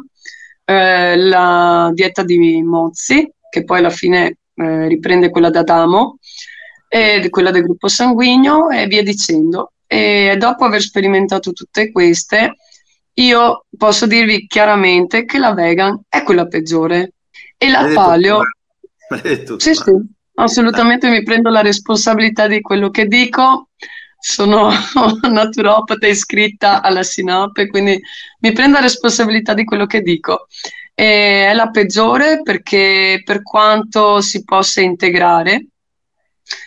eh, 0.64 1.16
la 1.16 1.90
dieta 1.92 2.22
di 2.22 2.62
Mozzi, 2.62 3.30
che 3.50 3.64
poi 3.64 3.78
alla 3.78 3.90
fine 3.90 4.38
eh, 4.54 4.88
riprende 4.88 5.30
quella 5.30 5.50
da 5.50 5.62
Damo, 5.62 6.18
e 6.88 7.26
quella 7.30 7.50
del 7.50 7.62
gruppo 7.62 7.88
sanguigno 7.88 8.68
e 8.68 8.86
via 8.86 9.02
dicendo. 9.02 9.72
E 9.86 10.36
dopo 10.38 10.64
aver 10.64 10.80
sperimentato 10.80 11.52
tutte 11.52 11.90
queste, 11.90 12.56
io 13.14 13.66
posso 13.76 14.06
dirvi 14.06 14.46
chiaramente 14.46 15.24
che 15.24 15.38
la 15.38 15.52
vegan 15.52 16.00
è 16.08 16.22
quella 16.22 16.46
peggiore 16.46 17.12
e 17.56 17.70
la 17.70 17.90
paleo... 17.92 18.40
Sì, 19.58 19.74
sì, 19.74 19.92
assolutamente 20.36 21.10
mi 21.10 21.22
prendo 21.22 21.50
la 21.50 21.60
responsabilità 21.60 22.46
di 22.46 22.62
quello 22.62 22.88
che 22.88 23.06
dico. 23.06 23.68
Sono 24.24 24.70
naturopata 25.28 26.06
iscritta 26.06 26.80
alla 26.80 27.02
Sinape, 27.02 27.66
quindi 27.66 28.00
mi 28.38 28.52
prendo 28.52 28.76
la 28.76 28.82
responsabilità 28.84 29.52
di 29.52 29.64
quello 29.64 29.84
che 29.86 30.00
dico. 30.00 30.46
E 30.94 31.48
è 31.48 31.52
la 31.54 31.70
peggiore 31.70 32.40
perché 32.42 33.20
per 33.24 33.42
quanto 33.42 34.20
si 34.20 34.44
possa 34.44 34.80
integrare 34.80 35.66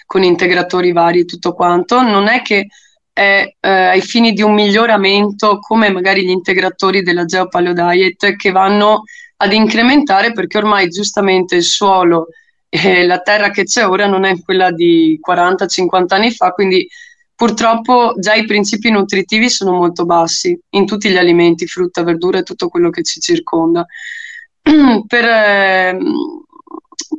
con 0.05 0.23
integratori 0.23 0.91
vari 0.91 1.21
e 1.21 1.25
tutto 1.25 1.53
quanto, 1.53 2.01
non 2.01 2.27
è 2.27 2.41
che 2.41 2.67
è 3.13 3.49
eh, 3.57 3.69
ai 3.69 4.01
fini 4.01 4.33
di 4.33 4.41
un 4.41 4.53
miglioramento 4.53 5.59
come 5.59 5.89
magari 5.89 6.25
gli 6.25 6.31
integratori 6.31 7.03
della 7.03 7.23
Geopaleo 7.23 7.71
Diet 7.71 8.35
che 8.35 8.51
vanno 8.51 9.03
ad 9.37 9.53
incrementare 9.53 10.33
perché 10.33 10.57
ormai 10.57 10.89
giustamente 10.89 11.55
il 11.55 11.63
suolo 11.63 12.27
e 12.67 13.05
la 13.05 13.19
terra 13.19 13.51
che 13.51 13.63
c'è 13.63 13.87
ora 13.87 14.07
non 14.07 14.25
è 14.25 14.37
quella 14.41 14.71
di 14.71 15.17
40-50 15.25 16.05
anni 16.09 16.31
fa, 16.31 16.51
quindi 16.51 16.85
purtroppo 17.35 18.13
già 18.17 18.33
i 18.33 18.45
principi 18.45 18.89
nutritivi 18.89 19.49
sono 19.49 19.73
molto 19.73 20.05
bassi 20.05 20.57
in 20.69 20.85
tutti 20.85 21.09
gli 21.09 21.17
alimenti, 21.17 21.67
frutta, 21.67 22.03
verdura 22.03 22.39
e 22.39 22.43
tutto 22.43 22.69
quello 22.69 22.89
che 22.89 23.03
ci 23.03 23.19
circonda. 23.19 23.85
per, 25.07 25.25
eh, 25.25 25.97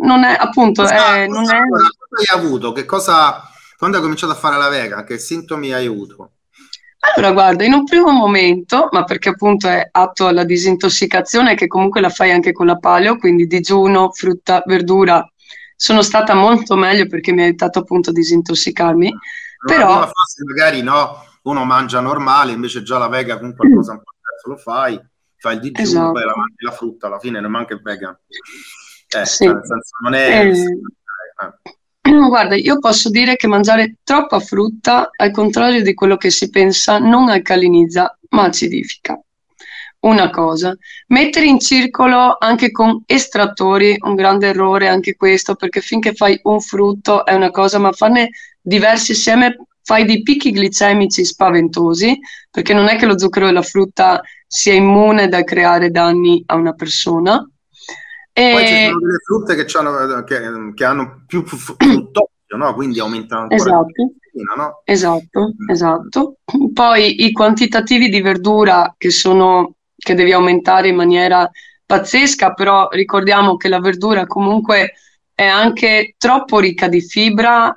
non 0.01 0.25
è 0.25 0.37
appunto 0.39 0.83
cosa, 0.83 1.17
è, 1.17 1.27
non 1.27 1.45
è... 1.45 1.61
cosa 1.69 1.87
hai 2.33 2.39
avuto? 2.39 2.73
Che 2.73 2.85
cosa 2.85 3.51
quando 3.77 3.99
hai 3.99 4.03
cominciato 4.03 4.33
a 4.33 4.37
fare 4.37 4.57
la 4.57 4.69
vega, 4.69 5.05
che 5.05 5.19
sintomi 5.19 5.73
hai 5.73 5.87
avuto? 5.87 6.31
Allora, 6.99 7.33
guarda, 7.33 7.65
in 7.65 7.73
un 7.73 7.85
primo 7.85 8.11
momento, 8.11 8.89
ma 8.91 9.05
perché 9.05 9.29
appunto 9.29 9.69
è 9.69 9.87
atto 9.91 10.27
alla 10.27 10.45
disintossicazione, 10.45 11.55
che 11.55 11.67
comunque 11.67 12.01
la 12.01 12.09
fai 12.09 12.33
anche 12.33 12.53
con 12.53 12.67
la 12.67 12.79
paleo, 12.79 13.19
quindi 13.19 13.47
digiuno, 13.47 14.11
frutta, 14.11 14.63
verdura, 14.67 15.25
sono 15.77 16.03
stata 16.03 16.35
molto 16.35 16.75
meglio 16.75 17.07
perché 17.07 17.33
mi 17.33 17.43
ha 17.43 17.45
aiutato 17.45 17.81
appunto 17.81 18.11
a 18.11 18.13
disintossicarmi. 18.13 19.13
Però 19.67 20.01
fase 20.01 20.45
magari 20.45 20.83
no, 20.83 21.25
uno 21.43 21.65
mangia 21.65 22.01
normale, 22.01 22.53
invece 22.53 22.83
già 22.83 22.99
la 22.99 23.09
vega 23.09 23.39
con 23.39 23.55
qualcosa 23.55 23.93
un 23.93 23.99
po' 23.99 24.13
diverso 24.19 24.49
lo 24.49 24.57
fai, 24.57 25.01
fai 25.37 25.55
il 25.55 25.61
digiuno, 25.61 25.89
esatto. 25.89 26.13
poi 26.13 26.25
la 26.25 26.37
mangi 26.37 26.65
la 26.65 26.71
frutta, 26.73 27.07
alla 27.07 27.19
fine 27.19 27.41
non 27.41 27.51
manca 27.51 27.75
il 27.75 27.83
vegan. 27.83 28.17
Eh, 29.17 29.27
sì. 29.27 29.45
cioè, 29.45 29.55
nel 29.55 29.65
senso, 29.65 29.91
non 30.03 30.15
è... 30.15 30.47
Eh... 30.47 30.51
Eh. 30.51 31.75
Guarda, 32.29 32.55
io 32.57 32.79
posso 32.79 33.11
dire 33.11 33.37
che 33.37 33.47
mangiare 33.47 33.97
troppa 34.03 34.41
frutta, 34.41 35.11
al 35.15 35.31
contrario 35.31 35.83
di 35.83 35.95
quello 35.95 36.17
che 36.17 36.31
si 36.31 36.51
pensa, 36.51 36.99
non 36.99 37.29
alcalinizza, 37.29 38.19
ma 38.31 38.45
acidifica. 38.45 39.21
Una 39.99 40.31
cosa, 40.31 40.77
mettere 41.09 41.47
in 41.47 41.59
circolo 41.59 42.37
anche 42.39 42.71
con 42.71 43.03
estrattori, 43.07 43.97
un 43.99 44.15
grande 44.15 44.49
errore 44.49 44.89
anche 44.89 45.17
questo, 45.17 45.57
perché 45.57 45.81
finché 45.81 46.15
fai 46.15 46.39
un 46.45 46.61
frutto 46.61 47.25
è 47.25 47.35
una 47.35 47.51
cosa, 47.51 47.79
ma 47.79 47.91
farne 47.91 48.31
diversi 48.67 49.13
insieme 49.13 49.57
fai 49.83 50.05
dei 50.05 50.23
picchi 50.23 50.51
glicemici 50.51 51.25
spaventosi, 51.25 52.19
perché 52.51 52.75
non 52.75 52.89
è 52.89 52.97
che 52.97 53.07
lo 53.07 53.19
zucchero 53.19 53.47
della 53.47 53.63
frutta 53.63 54.21
sia 54.47 54.75
immune 54.75 55.29
da 55.29 55.45
creare 55.45 55.91
danni 55.91 56.43
a 56.47 56.57
una 56.57 56.73
persona, 56.73 57.49
e... 58.39 58.51
Poi 58.53 58.67
ci 58.67 58.85
sono 58.85 58.99
delle 58.99 59.19
frutte 59.25 59.55
che, 59.55 59.79
hanno, 59.79 60.25
che, 60.25 60.75
che 60.75 60.85
hanno 60.85 61.23
più 61.27 61.43
fruttosio, 61.47 62.57
no? 62.57 62.75
quindi 62.75 63.01
aumentano 63.01 63.43
ancora 63.43 63.63
esatto. 63.63 64.13
Fina, 64.31 64.55
no? 64.55 64.83
esatto, 64.85 65.41
mm. 65.41 65.71
esatto. 65.71 66.37
Poi 66.75 67.25
i 67.25 67.33
quantitativi 67.33 68.11
di 68.11 68.21
verdura 68.21 68.95
che 68.99 69.11
sono 69.11 69.77
che 69.97 70.15
devi 70.15 70.33
aumentare 70.33 70.89
in 70.89 70.97
maniera 70.97 71.51
pazzesca, 71.87 72.53
però 72.53 72.89
ricordiamo 72.91 73.57
che 73.57 73.69
la 73.69 73.81
verdura 73.81 74.27
comunque 74.27 74.93
è 75.33 75.47
anche 75.47 76.15
troppo 76.19 76.59
ricca 76.59 76.89
di 76.89 77.01
fibra 77.01 77.75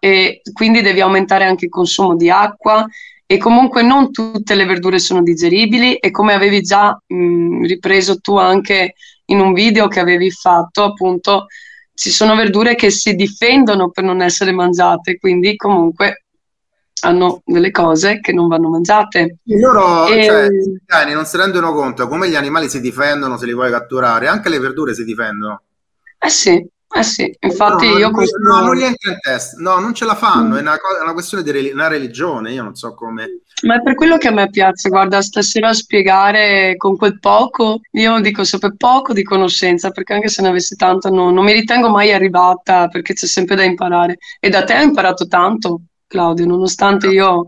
e 0.00 0.40
quindi 0.52 0.82
devi 0.82 1.00
aumentare 1.00 1.44
anche 1.44 1.66
il 1.66 1.70
consumo 1.70 2.16
di 2.16 2.28
acqua. 2.28 2.84
E 3.24 3.38
comunque 3.38 3.82
non 3.82 4.10
tutte 4.10 4.56
le 4.56 4.64
verdure 4.64 4.98
sono 4.98 5.22
digeribili. 5.22 5.94
E 5.94 6.10
come 6.10 6.34
avevi 6.34 6.62
già 6.62 7.00
mh, 7.06 7.64
ripreso 7.64 8.18
tu 8.18 8.36
anche 8.36 8.94
in 9.26 9.38
un 9.38 9.52
video 9.52 9.86
che 9.86 10.00
avevi 10.00 10.32
fatto, 10.32 10.82
appunto, 10.82 11.46
ci 11.94 12.10
sono 12.10 12.34
verdure 12.34 12.74
che 12.74 12.90
si 12.90 13.14
difendono 13.14 13.90
per 13.90 14.02
non 14.02 14.22
essere 14.22 14.52
mangiate, 14.52 15.18
quindi 15.18 15.54
comunque 15.54 16.24
hanno 17.02 17.42
delle 17.44 17.70
cose 17.70 18.20
che 18.20 18.32
non 18.32 18.48
vanno 18.48 18.70
mangiate. 18.70 19.38
Loro, 19.44 20.06
e... 20.08 20.24
cioè, 20.24 20.48
cani 20.86 21.12
non 21.12 21.26
si 21.26 21.36
rendono 21.36 21.72
conto 21.72 22.08
come 22.08 22.28
gli 22.28 22.34
animali 22.34 22.68
si 22.68 22.80
difendono 22.80 23.36
se 23.36 23.46
li 23.46 23.54
vuoi 23.54 23.70
catturare, 23.70 24.26
anche 24.26 24.48
le 24.48 24.58
verdure 24.58 24.94
si 24.94 25.04
difendono. 25.04 25.62
Eh 26.18 26.28
sì, 26.28 26.66
eh 26.92 27.02
sì, 27.04 27.32
infatti 27.40 27.86
no, 27.86 27.98
io... 27.98 28.10
No, 28.10 28.24
no, 28.42 28.60
non 28.64 28.74
gli 28.74 28.82
entra 28.82 29.12
in 29.12 29.18
testa, 29.20 29.56
no, 29.60 29.78
non 29.78 29.94
ce 29.94 30.04
la 30.04 30.16
fanno, 30.16 30.54
mm. 30.54 30.56
è, 30.56 30.60
una, 30.60 30.74
è, 30.74 31.02
una, 31.02 31.12
questione 31.12 31.44
di 31.44 31.50
re- 31.52 31.72
una 31.72 31.86
religione, 31.86 32.52
io 32.52 32.64
non 32.64 32.74
so 32.74 32.94
come... 32.94 33.42
Ma 33.62 33.76
è 33.76 33.82
per 33.82 33.94
quello 33.94 34.16
che 34.16 34.28
a 34.28 34.32
me 34.32 34.50
piace, 34.50 34.88
guarda, 34.88 35.22
stasera 35.22 35.72
spiegare 35.72 36.76
con 36.76 36.96
quel 36.96 37.20
poco, 37.20 37.80
io 37.92 38.18
dico 38.20 38.42
sempre 38.42 38.74
poco 38.74 39.12
di 39.12 39.22
conoscenza, 39.22 39.90
perché 39.90 40.14
anche 40.14 40.28
se 40.28 40.42
ne 40.42 40.48
avessi 40.48 40.74
tanto 40.74 41.10
no, 41.10 41.30
non 41.30 41.44
mi 41.44 41.52
ritengo 41.52 41.90
mai 41.90 42.12
arrivata, 42.12 42.88
perché 42.88 43.14
c'è 43.14 43.26
sempre 43.26 43.54
da 43.54 43.62
imparare. 43.62 44.18
E 44.40 44.48
da 44.48 44.64
te 44.64 44.76
ho 44.76 44.82
imparato 44.82 45.26
tanto, 45.28 45.82
Claudio, 46.06 46.46
nonostante 46.46 47.08
io 47.08 47.44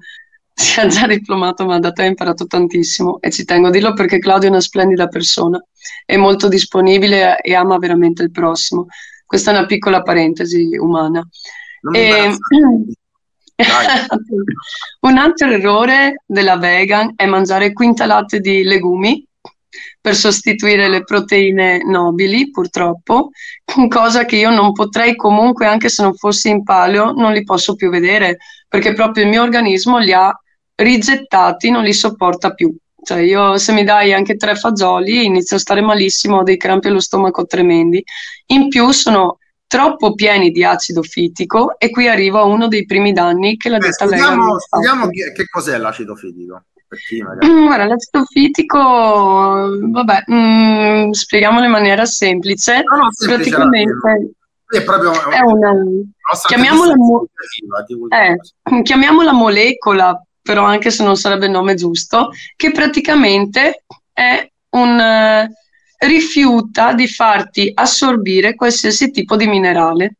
sia 0.54 0.86
già 0.86 1.06
diplomato, 1.06 1.64
ma 1.64 1.78
da 1.78 1.92
te 1.92 2.02
ho 2.02 2.06
imparato 2.06 2.46
tantissimo 2.46 3.20
e 3.20 3.30
ci 3.30 3.44
tengo 3.44 3.68
a 3.68 3.70
dirlo 3.70 3.94
perché 3.94 4.18
Claudio 4.18 4.48
è 4.48 4.52
una 4.52 4.60
splendida 4.60 5.08
persona, 5.08 5.62
è 6.04 6.16
molto 6.16 6.48
disponibile 6.48 7.38
e 7.40 7.54
ama 7.54 7.78
veramente 7.78 8.22
il 8.22 8.30
prossimo. 8.30 8.86
Questa 9.32 9.50
è 9.50 9.56
una 9.56 9.64
piccola 9.64 10.02
parentesi 10.02 10.76
umana. 10.76 11.26
E... 11.94 12.36
Un 15.00 15.16
altro 15.16 15.50
errore 15.50 16.22
della 16.26 16.58
vegan 16.58 17.14
è 17.16 17.24
mangiare 17.24 17.72
quintalate 17.72 18.40
di 18.40 18.62
legumi 18.62 19.26
per 19.98 20.14
sostituire 20.16 20.90
le 20.90 21.02
proteine 21.04 21.82
nobili, 21.82 22.50
purtroppo, 22.50 23.30
cosa 23.88 24.26
che 24.26 24.36
io 24.36 24.50
non 24.50 24.74
potrei 24.74 25.16
comunque, 25.16 25.64
anche 25.64 25.88
se 25.88 26.02
non 26.02 26.12
fossi 26.14 26.50
in 26.50 26.62
paleo, 26.62 27.12
non 27.12 27.32
li 27.32 27.42
posso 27.42 27.74
più 27.74 27.88
vedere, 27.88 28.36
perché 28.68 28.92
proprio 28.92 29.24
il 29.24 29.30
mio 29.30 29.40
organismo 29.40 29.96
li 29.96 30.12
ha 30.12 30.30
rigettati, 30.74 31.70
non 31.70 31.84
li 31.84 31.94
sopporta 31.94 32.52
più. 32.52 32.76
Cioè 33.04 33.18
io 33.18 33.58
se 33.58 33.72
mi 33.72 33.82
dai 33.82 34.12
anche 34.12 34.36
tre 34.36 34.54
fagioli 34.54 35.24
inizio 35.24 35.56
a 35.56 35.60
stare 35.60 35.80
malissimo, 35.80 36.38
ho 36.38 36.42
dei 36.42 36.56
crampi 36.56 36.88
allo 36.88 37.00
stomaco 37.00 37.46
tremendi. 37.46 38.02
In 38.46 38.68
più 38.68 38.90
sono 38.90 39.38
troppo 39.66 40.14
pieni 40.14 40.50
di 40.50 40.64
acido 40.64 41.02
fitico 41.02 41.78
e 41.78 41.90
qui 41.90 42.06
arrivo 42.06 42.38
a 42.38 42.44
uno 42.44 42.68
dei 42.68 42.84
primi 42.84 43.12
danni 43.12 43.56
che 43.56 43.70
la 43.70 43.78
dieta 43.78 44.06
spieghiamo, 44.06 44.58
spieghiamo 44.58 45.08
che, 45.08 45.32
che 45.32 45.44
cos'è 45.50 45.78
l'acido 45.78 46.14
fitico. 46.14 46.62
Mm, 47.46 47.64
guarda, 47.64 47.86
l'acido 47.86 48.24
fitico, 48.26 48.78
vabbè, 48.78 50.24
mm, 50.30 51.10
spieghiamolo 51.10 51.64
in 51.64 51.70
maniera 51.70 52.04
semplice. 52.04 52.82
No, 52.84 52.98
no, 52.98 53.08
semplice 53.10 53.50
Praticamente 53.50 54.34
è 54.72 54.82
proprio 54.84 55.12
è 55.12 55.40
una, 55.40 55.72
chiamiamola, 56.46 56.96
mo- 56.96 57.26
eh, 58.08 58.82
chiamiamola 58.82 59.32
molecola 59.32 60.22
però 60.42 60.64
anche 60.64 60.90
se 60.90 61.04
non 61.04 61.16
sarebbe 61.16 61.46
il 61.46 61.52
nome 61.52 61.74
giusto, 61.74 62.30
che 62.56 62.72
praticamente 62.72 63.84
è 64.12 64.46
un 64.70 64.98
uh, 64.98 66.06
rifiuta 66.06 66.92
di 66.92 67.06
farti 67.06 67.70
assorbire 67.72 68.54
qualsiasi 68.54 69.10
tipo 69.10 69.36
di 69.36 69.46
minerale. 69.46 70.16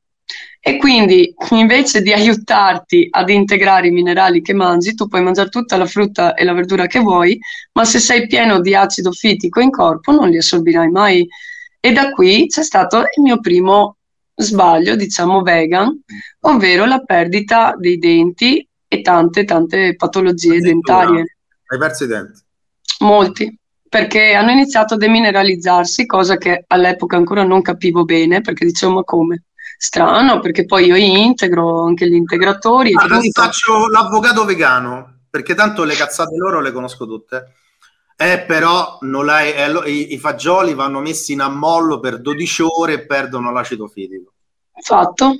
E 0.64 0.76
quindi 0.76 1.34
invece 1.50 2.02
di 2.02 2.12
aiutarti 2.12 3.08
ad 3.10 3.28
integrare 3.30 3.88
i 3.88 3.90
minerali 3.90 4.42
che 4.42 4.54
mangi, 4.54 4.94
tu 4.94 5.08
puoi 5.08 5.20
mangiare 5.20 5.48
tutta 5.48 5.76
la 5.76 5.86
frutta 5.86 6.34
e 6.34 6.44
la 6.44 6.52
verdura 6.52 6.86
che 6.86 7.00
vuoi, 7.00 7.36
ma 7.72 7.84
se 7.84 7.98
sei 7.98 8.28
pieno 8.28 8.60
di 8.60 8.72
acido 8.72 9.10
fitico 9.10 9.58
in 9.58 9.70
corpo 9.70 10.12
non 10.12 10.28
li 10.28 10.36
assorbirai 10.36 10.88
mai. 10.88 11.26
E 11.80 11.92
da 11.92 12.10
qui 12.10 12.46
c'è 12.46 12.62
stato 12.62 12.98
il 12.98 13.22
mio 13.22 13.40
primo 13.40 13.96
sbaglio, 14.36 14.94
diciamo 14.94 15.42
vegan, 15.42 16.00
ovvero 16.42 16.84
la 16.84 17.00
perdita 17.00 17.74
dei 17.76 17.98
denti 17.98 18.64
e 18.92 19.00
tante, 19.00 19.44
tante 19.44 19.96
patologie 19.96 20.58
dentarie. 20.58 21.38
Hai 21.66 21.78
perso 21.78 22.04
i 22.04 22.06
denti? 22.08 22.42
Molti, 23.00 23.58
perché 23.88 24.34
hanno 24.34 24.50
iniziato 24.50 24.94
a 24.94 24.96
demineralizzarsi, 24.98 26.04
cosa 26.04 26.36
che 26.36 26.64
all'epoca 26.66 27.16
ancora 27.16 27.42
non 27.42 27.62
capivo 27.62 28.04
bene, 28.04 28.42
perché 28.42 28.66
dicevo 28.66 28.92
ma 28.92 29.02
come? 29.02 29.44
Strano, 29.78 30.40
perché 30.40 30.66
poi 30.66 30.86
io 30.86 30.96
integro 30.96 31.84
anche 31.84 32.06
gli 32.06 32.14
integratori. 32.14 32.92
Allora, 32.94 33.18
ti 33.18 33.30
faccio 33.32 33.88
l'avvocato 33.88 34.44
vegano, 34.44 35.20
perché 35.30 35.54
tanto 35.54 35.84
le 35.84 35.94
cazzate 35.94 36.36
loro 36.36 36.60
le 36.60 36.70
conosco 36.70 37.06
tutte. 37.06 37.54
Eh, 38.14 38.44
però 38.46 38.98
eh, 39.00 39.90
i, 39.90 40.12
i, 40.12 40.18
fagioli 40.18 40.74
vanno 40.74 41.00
messi 41.00 41.32
in 41.32 41.40
ammollo 41.40 41.98
per 41.98 42.20
12 42.20 42.62
ore 42.62 42.92
e 42.92 43.06
perdono 43.06 43.50
l'acido 43.50 43.88
fitico. 43.88 44.34
Fatto, 44.80 45.34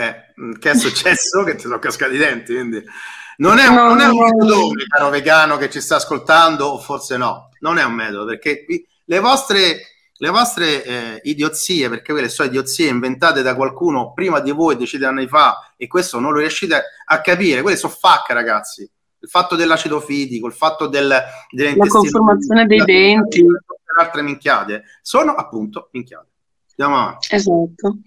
eh, 0.00 0.58
che 0.58 0.70
è 0.70 0.74
successo? 0.76 1.42
che 1.42 1.56
ti 1.56 1.62
sono 1.62 1.78
cascati 1.78 2.14
i 2.14 2.18
denti, 2.18 2.54
quindi... 2.54 2.84
Non 3.38 3.58
è, 3.58 3.68
un, 3.68 3.74
non 3.76 4.00
è 4.00 4.06
un 4.06 4.18
metodo, 4.18 4.70
caro 4.88 5.10
vegano 5.10 5.56
che 5.58 5.70
ci 5.70 5.80
sta 5.80 5.94
ascoltando, 5.96 6.66
o 6.66 6.78
forse 6.78 7.16
no, 7.16 7.50
non 7.60 7.78
è 7.78 7.84
un 7.84 7.92
metodo, 7.92 8.24
perché 8.24 8.66
le 9.04 9.18
vostre, 9.20 9.78
le 10.12 10.28
vostre 10.30 10.84
eh, 10.84 11.20
idiozie, 11.22 11.88
perché 11.88 12.10
quelle 12.10 12.28
sono 12.28 12.48
idiozie 12.48 12.88
inventate 12.88 13.42
da 13.42 13.54
qualcuno 13.54 14.12
prima 14.12 14.40
di 14.40 14.50
voi 14.50 14.76
decine 14.76 15.06
anni 15.06 15.28
fa, 15.28 15.72
e 15.76 15.86
questo 15.86 16.18
non 16.18 16.32
lo 16.32 16.40
riuscite 16.40 16.82
a 17.04 17.20
capire, 17.20 17.62
quelle 17.62 17.76
sono 17.76 17.92
facche, 17.92 18.34
ragazzi. 18.34 18.82
Il 19.20 19.28
fatto 19.28 19.54
dell'acido 19.54 20.00
fitico, 20.00 20.48
il 20.48 20.52
fatto 20.52 20.88
del, 20.88 21.06
la 21.06 21.86
conformazione 21.86 22.66
dei 22.66 22.84
denti, 22.84 23.44
altre 24.00 24.22
minchiate, 24.22 24.82
sono 25.00 25.34
appunto 25.34 25.90
minchiate. 25.92 26.26
Andiamo 26.78 27.02
avanti. 27.02 27.34
Esatto. 27.34 27.98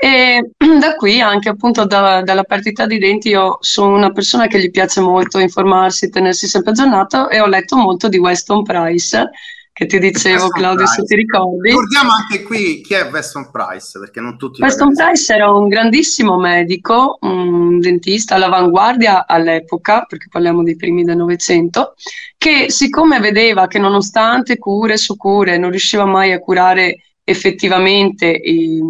Eh. 0.00 0.06
E 0.06 0.50
da 0.78 0.94
qui 0.96 1.20
anche 1.20 1.48
appunto 1.48 1.84
da, 1.86 2.20
dalla 2.22 2.42
partita 2.42 2.86
di 2.86 2.98
denti 2.98 3.28
io 3.28 3.58
sono 3.60 3.94
una 3.94 4.10
persona 4.10 4.48
che 4.48 4.58
gli 4.58 4.70
piace 4.70 5.00
molto 5.00 5.38
informarsi, 5.38 6.10
tenersi 6.10 6.48
sempre 6.48 6.72
aggiornato 6.72 7.28
e 7.28 7.40
ho 7.40 7.46
letto 7.46 7.76
molto 7.76 8.08
di 8.08 8.18
Weston 8.18 8.64
Price 8.64 9.30
che 9.78 9.86
ti 9.86 10.00
dicevo 10.00 10.46
Weston 10.46 10.50
Claudio 10.50 10.84
Price. 10.86 11.00
se 11.00 11.02
ti 11.04 11.14
ricordi. 11.14 11.68
Ricordiamo 11.68 12.10
anche 12.10 12.42
qui 12.42 12.80
chi 12.80 12.94
è 12.94 13.08
Weston 13.08 13.48
Price 13.52 13.96
perché 14.00 14.20
non 14.20 14.36
tutti 14.36 14.60
Weston 14.60 14.92
Price 14.92 15.32
era 15.32 15.52
un 15.52 15.68
grandissimo 15.68 16.36
medico, 16.36 17.18
un 17.20 17.78
dentista 17.78 18.34
all'avanguardia 18.34 19.28
all'epoca, 19.28 20.02
perché 20.02 20.26
parliamo 20.28 20.64
dei 20.64 20.74
primi 20.74 21.04
del 21.04 21.16
Novecento, 21.16 21.94
che 22.36 22.72
siccome 22.72 23.20
vedeva 23.20 23.68
che 23.68 23.78
nonostante 23.78 24.58
cure 24.58 24.96
su 24.96 25.16
cure 25.16 25.56
non 25.58 25.70
riusciva 25.70 26.04
mai 26.04 26.32
a 26.32 26.40
curare 26.40 26.96
effettivamente 27.28 28.26
i, 28.26 28.80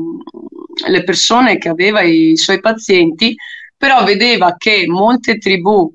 le 0.87 1.03
persone 1.03 1.59
che 1.59 1.69
aveva 1.69 2.03
i 2.03 2.37
suoi 2.37 2.61
pazienti, 2.61 3.35
però 3.77 4.05
vedeva 4.05 4.55
che 4.57 4.85
molte 4.87 5.39
tribù, 5.39 5.93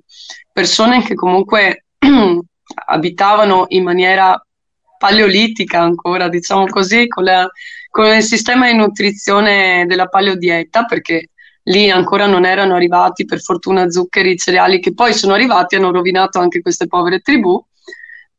persone 0.52 1.04
che 1.04 1.16
comunque 1.16 1.86
abitavano 2.88 3.66
in 3.70 3.84
maniera 3.84 4.38
paleolitica 4.98 5.80
ancora, 5.80 6.28
diciamo 6.28 6.66
così, 6.66 7.08
con, 7.08 7.24
la, 7.24 7.50
con 7.90 8.14
il 8.14 8.24
sistema 8.24 8.70
di 8.70 8.76
nutrizione 8.76 9.86
della 9.88 10.08
paleodieta, 10.08 10.84
perché 10.84 11.30
lì 11.64 11.90
ancora 11.90 12.26
non 12.26 12.44
erano 12.46 12.76
arrivati 12.76 13.24
per 13.24 13.42
fortuna 13.42 13.90
zuccheri, 13.90 14.38
cereali 14.38 14.82
che 14.82 14.94
poi 14.94 15.14
sono 15.14 15.34
arrivati 15.34 15.76
e 15.76 15.78
hanno 15.78 15.92
rovinato 15.92 16.40
anche 16.40 16.62
queste 16.62 16.88
povere 16.88 17.20
tribù. 17.20 17.64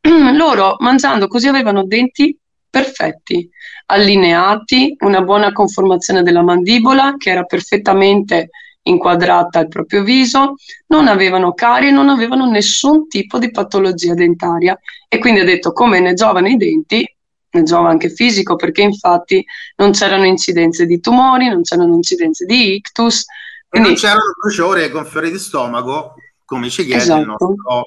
Loro 0.37 0.77
mangiando 0.81 1.27
così 1.27 1.49
avevano 1.49 1.85
denti 1.85 2.39
perfetti, 2.75 3.49
allineati, 3.87 4.97
una 5.01 5.21
buona 5.21 5.53
conformazione 5.53 6.25
della 6.25 6.43
mandibola 6.43 7.15
che 7.17 7.31
era 7.31 7.45
perfettamente 7.45 8.51
inquadrata 8.83 9.61
al 9.61 9.69
proprio 9.69 10.03
viso, 10.03 10.57
non 10.89 11.07
avevano 11.07 11.55
carie, 11.55 11.93
non 11.93 12.09
avevano 12.09 12.51
nessun 12.51 13.07
tipo 13.07 13.39
di 13.39 13.53
patologia 13.53 14.15
dentaria 14.15 14.77
e 15.09 15.19
quindi 15.19 15.39
ha 15.39 15.45
detto 15.45 15.73
come 15.73 16.01
ne 16.01 16.15
giovano 16.15 16.49
i 16.49 16.57
denti, 16.57 17.07
ne 17.51 17.63
giova 17.63 17.91
anche 17.91 18.11
fisico 18.11 18.57
perché 18.57 18.83
infatti 18.83 19.45
non 19.77 19.93
c'erano 19.93 20.25
incidenze 20.25 20.85
di 20.85 20.99
tumori, 20.99 21.49
non 21.49 21.63
c'erano 21.63 21.95
incidenze 21.95 22.45
di 22.45 22.75
ictus. 22.75 23.25
Quindi... 23.69 23.91
non 23.91 23.97
c'erano 23.97 24.33
bruciori 24.43 24.83
e 24.83 24.91
gonfiori 24.91 25.31
di 25.31 25.39
stomaco 25.39 26.15
come 26.45 26.69
ci 26.71 26.85
chiede 26.85 27.03
esatto. 27.03 27.21
il, 27.21 27.27
nostro, 27.27 27.51
il, 27.53 27.85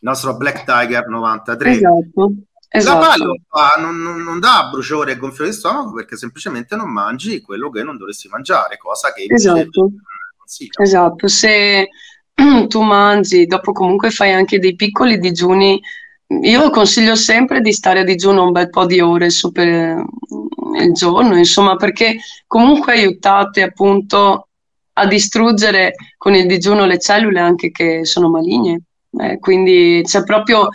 nostro, 0.00 0.36
Black 0.36 0.64
Tiger 0.64 1.08
93. 1.08 1.70
Esatto. 1.70 2.32
Esatto. 2.70 2.98
La 2.98 3.16
palla 3.48 3.80
non, 3.80 4.02
non, 4.02 4.22
non, 4.22 4.38
dà 4.38 4.68
bruciore 4.70 5.12
e 5.12 5.16
gonfiore 5.16 5.50
di 5.50 5.56
stomaco 5.56 5.94
perché 5.94 6.16
semplicemente 6.16 6.76
non 6.76 6.92
mangi 6.92 7.40
quello 7.40 7.70
che 7.70 7.82
non 7.82 7.96
dovresti 7.96 8.28
mangiare, 8.28 8.76
cosa 8.76 9.12
che 9.12 9.24
esatto. 9.26 9.90
Esatto, 10.80 11.28
se 11.28 11.88
tu 12.68 12.82
mangi, 12.82 13.46
dopo 13.46 13.72
comunque 13.72 14.10
fai 14.10 14.32
anche 14.32 14.58
dei 14.58 14.76
piccoli 14.76 15.18
digiuni, 15.18 15.80
io 16.42 16.70
consiglio 16.70 17.14
sempre 17.14 17.60
di 17.60 17.72
stare 17.72 18.00
a 18.00 18.04
digiuno 18.04 18.44
un 18.44 18.52
bel 18.52 18.68
po' 18.68 18.84
di 18.84 19.00
ore 19.00 19.30
su 19.30 19.50
per 19.50 20.04
il 20.78 20.92
giorno, 20.92 21.36
insomma, 21.36 21.76
perché 21.76 22.18
comunque 22.46 22.92
aiutate 22.92 23.62
appunto 23.62 24.48
a 24.92 25.06
distruggere 25.06 25.94
con 26.16 26.34
il 26.34 26.46
digiuno 26.46 26.84
le 26.84 26.98
cellule 26.98 27.40
anche 27.40 27.70
che 27.70 28.04
sono 28.04 28.28
maligne. 28.28 28.82
Eh, 29.20 29.38
quindi 29.38 30.02
c'è 30.04 30.22
proprio 30.22 30.68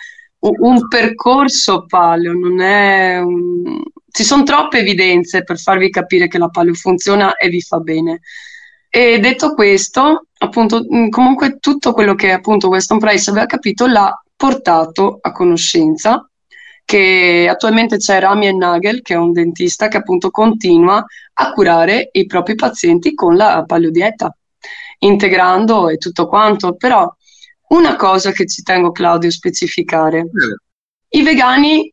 un 0.46 0.88
percorso 0.88 1.86
paleo, 1.86 2.34
non 2.34 2.60
è 2.60 3.20
un... 3.20 3.82
ci 4.12 4.24
sono 4.24 4.44
troppe 4.44 4.80
evidenze 4.80 5.44
per 5.44 5.58
farvi 5.58 5.90
capire 5.90 6.28
che 6.28 6.38
la 6.38 6.50
paleo 6.50 6.74
funziona 6.74 7.36
e 7.36 7.50
vi 7.50 7.62
fa 7.62 7.80
bene. 7.80 8.20
E 8.90 9.20
detto 9.20 9.54
questo, 9.54 10.28
appunto, 10.38 10.86
comunque 11.10 11.58
tutto 11.60 11.94
quello 11.94 12.14
che 12.14 12.32
appunto 12.32 12.68
Weston 12.68 13.00
Price 13.00 13.30
aveva 13.30 13.46
capito 13.46 13.88
l'ha 13.88 14.22
portato 14.36 15.18
a 15.22 15.32
conoscenza 15.32 16.28
che 16.86 17.48
attualmente 17.50 17.98
c'è 17.98 18.20
Rami 18.20 18.56
Nagel, 18.56 19.02
che 19.02 19.14
è 19.14 19.18
un 19.18 19.32
dentista 19.32 19.88
che 19.88 19.98
appunto 19.98 20.30
continua 20.30 21.04
a 21.36 21.52
curare 21.54 22.10
i 22.12 22.26
propri 22.26 22.56
pazienti 22.56 23.14
con 23.14 23.36
la 23.36 23.64
paleodieta, 23.66 24.36
integrando 25.00 25.90
e 25.90 25.98
tutto 25.98 26.28
quanto, 26.28 26.76
però 26.76 27.12
una 27.74 27.96
cosa 27.96 28.32
che 28.32 28.46
ci 28.46 28.62
tengo, 28.62 28.92
Claudio, 28.92 29.30
a 29.30 29.32
specificare. 29.32 30.20
Eh. 30.20 31.20
I 31.20 31.24
vegani, 31.24 31.92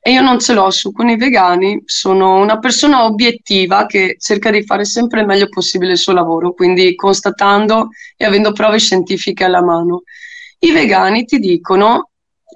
e 0.00 0.10
io 0.10 0.20
non 0.20 0.38
ce 0.38 0.52
l'ho 0.52 0.70
su 0.70 0.92
con 0.92 1.08
i 1.08 1.16
vegani, 1.16 1.82
sono 1.86 2.40
una 2.40 2.58
persona 2.58 3.04
obiettiva 3.04 3.86
che 3.86 4.16
cerca 4.18 4.50
di 4.50 4.62
fare 4.64 4.84
sempre 4.84 5.20
il 5.20 5.26
meglio 5.26 5.48
possibile 5.48 5.92
il 5.92 5.98
suo 5.98 6.12
lavoro, 6.12 6.52
quindi 6.52 6.94
constatando 6.94 7.88
e 8.16 8.24
avendo 8.24 8.52
prove 8.52 8.78
scientifiche 8.78 9.44
alla 9.44 9.62
mano. 9.62 10.02
I 10.58 10.72
vegani 10.72 11.24
ti 11.24 11.38
dicono, 11.38 12.10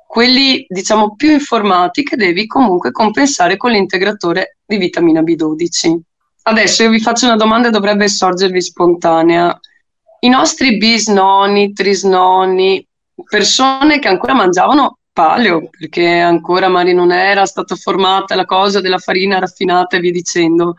quelli 0.07 0.65
diciamo 0.69 1.15
più 1.15 1.31
informati, 1.33 2.03
che 2.03 2.17
devi 2.17 2.47
comunque 2.47 2.91
compensare 2.91 3.57
con 3.57 3.71
l'integratore 3.71 4.59
di 4.65 4.77
vitamina 4.77 5.23
B12. 5.23 5.99
Adesso 6.43 6.83
io 6.83 6.91
vi 6.91 7.01
faccio 7.01 7.27
una 7.27 7.37
domanda 7.37 7.69
e 7.69 7.71
dovrebbe 7.71 8.09
sorgervi 8.09 8.61
spontanea 8.61 9.59
i 10.21 10.29
nostri 10.29 10.77
bisnonni, 10.77 11.73
trisnonni, 11.73 12.85
persone 13.29 13.99
che 13.99 14.09
ancora 14.09 14.35
mangiavano 14.35 14.99
paleo, 15.13 15.69
perché 15.71 16.19
ancora 16.19 16.69
magari 16.69 16.95
non 16.95 17.11
era 17.11 17.45
stata 17.45 17.75
formata 17.75 18.35
la 18.35 18.45
cosa 18.45 18.81
della 18.81 18.99
farina 18.99 19.39
raffinata 19.39 19.97
e 19.97 20.01
via 20.01 20.13
dicendo, 20.13 20.77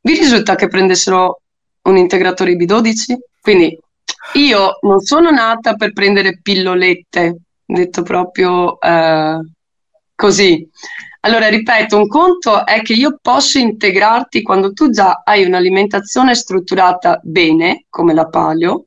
vi 0.00 0.14
risulta 0.14 0.54
che 0.54 0.68
prendessero 0.68 1.40
un 1.82 1.96
integratore 1.96 2.54
B12? 2.54 3.16
Quindi 3.40 3.78
io 4.34 4.78
non 4.82 5.00
sono 5.00 5.30
nata 5.30 5.74
per 5.74 5.92
prendere 5.92 6.40
pillolette, 6.40 7.36
detto 7.64 8.02
proprio 8.02 8.80
eh, 8.80 9.38
così. 10.14 10.68
Allora, 11.28 11.48
ripeto, 11.48 11.94
un 11.98 12.08
conto 12.08 12.64
è 12.64 12.80
che 12.80 12.94
io 12.94 13.18
posso 13.20 13.58
integrarti 13.58 14.40
quando 14.40 14.72
tu 14.72 14.88
già 14.88 15.20
hai 15.26 15.44
un'alimentazione 15.44 16.34
strutturata 16.34 17.20
bene, 17.22 17.84
come 17.90 18.14
la 18.14 18.26
paleo, 18.28 18.86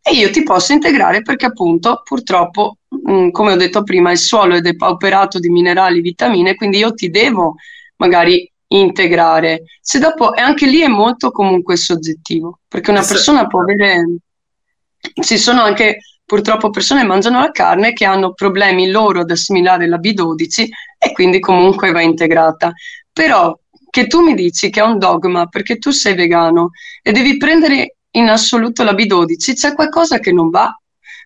e 0.00 0.12
io 0.12 0.30
ti 0.30 0.44
posso 0.44 0.72
integrare 0.72 1.22
perché 1.22 1.46
appunto 1.46 2.02
purtroppo, 2.04 2.76
mh, 2.88 3.12
mm, 3.12 3.30
come 3.30 3.52
ho 3.54 3.56
detto 3.56 3.82
prima, 3.82 4.12
il 4.12 4.18
suolo 4.18 4.54
è 4.54 4.60
depauperato 4.60 5.40
di 5.40 5.50
minerali, 5.50 6.00
vitamine, 6.00 6.54
quindi 6.54 6.78
io 6.78 6.94
ti 6.94 7.10
devo 7.10 7.56
magari 7.96 8.48
integrare. 8.68 9.64
Se 9.80 9.98
dopo, 9.98 10.32
e 10.36 10.40
anche 10.40 10.66
lì 10.66 10.82
è 10.82 10.88
molto 10.88 11.32
comunque 11.32 11.76
soggettivo, 11.76 12.60
perché 12.68 12.92
una 12.92 13.04
persona 13.04 13.48
può 13.48 13.62
avere... 13.62 14.04
Ci 15.20 15.38
sono 15.38 15.62
anche 15.62 15.98
purtroppo 16.30 16.70
persone 16.70 17.02
mangiano 17.02 17.40
la 17.40 17.50
carne 17.50 17.92
che 17.92 18.04
hanno 18.04 18.34
problemi 18.34 18.88
loro 18.88 19.22
ad 19.22 19.32
assimilare 19.32 19.88
la 19.88 19.98
B12 19.98 20.68
e 20.96 21.10
quindi 21.10 21.40
comunque 21.40 21.90
va 21.90 22.02
integrata. 22.02 22.72
Però 23.12 23.58
che 23.90 24.06
tu 24.06 24.20
mi 24.20 24.34
dici 24.34 24.70
che 24.70 24.78
è 24.78 24.84
un 24.84 24.96
dogma 24.96 25.46
perché 25.46 25.78
tu 25.78 25.90
sei 25.90 26.14
vegano 26.14 26.70
e 27.02 27.10
devi 27.10 27.36
prendere 27.36 27.96
in 28.12 28.28
assoluto 28.28 28.84
la 28.84 28.92
B12, 28.92 29.54
c'è 29.54 29.74
qualcosa 29.74 30.20
che 30.20 30.30
non 30.30 30.50
va. 30.50 30.72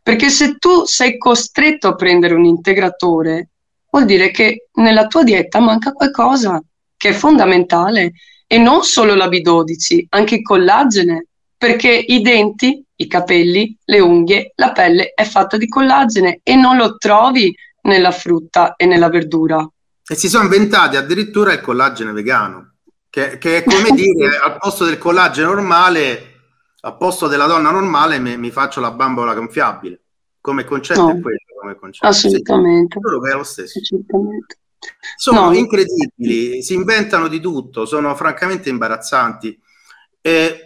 Perché 0.02 0.30
se 0.30 0.56
tu 0.56 0.86
sei 0.86 1.18
costretto 1.18 1.88
a 1.88 1.94
prendere 1.96 2.32
un 2.32 2.46
integratore, 2.46 3.50
vuol 3.90 4.06
dire 4.06 4.30
che 4.30 4.68
nella 4.76 5.06
tua 5.06 5.22
dieta 5.22 5.60
manca 5.60 5.92
qualcosa 5.92 6.62
che 6.96 7.10
è 7.10 7.12
fondamentale 7.12 8.12
e 8.46 8.56
non 8.56 8.82
solo 8.84 9.14
la 9.14 9.28
B12, 9.28 10.06
anche 10.08 10.36
il 10.36 10.42
collagene, 10.42 11.26
perché 11.58 11.90
i 11.90 12.22
denti 12.22 12.83
i 12.96 13.06
capelli, 13.06 13.76
le 13.84 14.00
unghie, 14.00 14.52
la 14.56 14.72
pelle 14.72 15.12
è 15.14 15.24
fatta 15.24 15.56
di 15.56 15.68
collagene 15.68 16.40
e 16.42 16.54
non 16.54 16.76
lo 16.76 16.96
trovi 16.96 17.54
nella 17.82 18.10
frutta 18.10 18.74
e 18.76 18.86
nella 18.86 19.08
verdura. 19.08 19.68
E 20.06 20.14
si 20.14 20.28
sono 20.28 20.44
inventati 20.44 20.96
addirittura 20.96 21.52
il 21.52 21.60
collagene 21.60 22.12
vegano, 22.12 22.74
che, 23.08 23.38
che 23.38 23.58
è 23.58 23.64
come 23.64 23.90
dire 23.96 24.36
al 24.36 24.58
posto 24.58 24.84
del 24.84 24.98
collagene 24.98 25.46
normale, 25.46 26.32
al 26.80 26.96
posto 26.96 27.26
della 27.26 27.46
donna 27.46 27.70
normale 27.70 28.18
mi, 28.18 28.36
mi 28.36 28.50
faccio 28.50 28.80
la 28.80 28.90
bambola 28.90 29.34
gonfiabile. 29.34 30.00
Come 30.40 30.64
concetto 30.64 31.00
no, 31.00 31.10
è 31.16 31.20
quello. 31.20 31.38
Come 31.58 31.76
concetto. 31.76 32.06
Assolutamente. 32.06 32.98
Sì, 33.02 33.18
che 33.18 33.30
è 33.30 33.34
lo 33.34 33.44
stesso. 33.44 33.80
Sono 35.16 35.46
no. 35.46 35.54
incredibili, 35.54 36.62
si 36.62 36.74
inventano 36.74 37.28
di 37.28 37.40
tutto, 37.40 37.86
sono 37.86 38.14
francamente 38.14 38.68
imbarazzanti. 38.68 39.58
E 40.20 40.63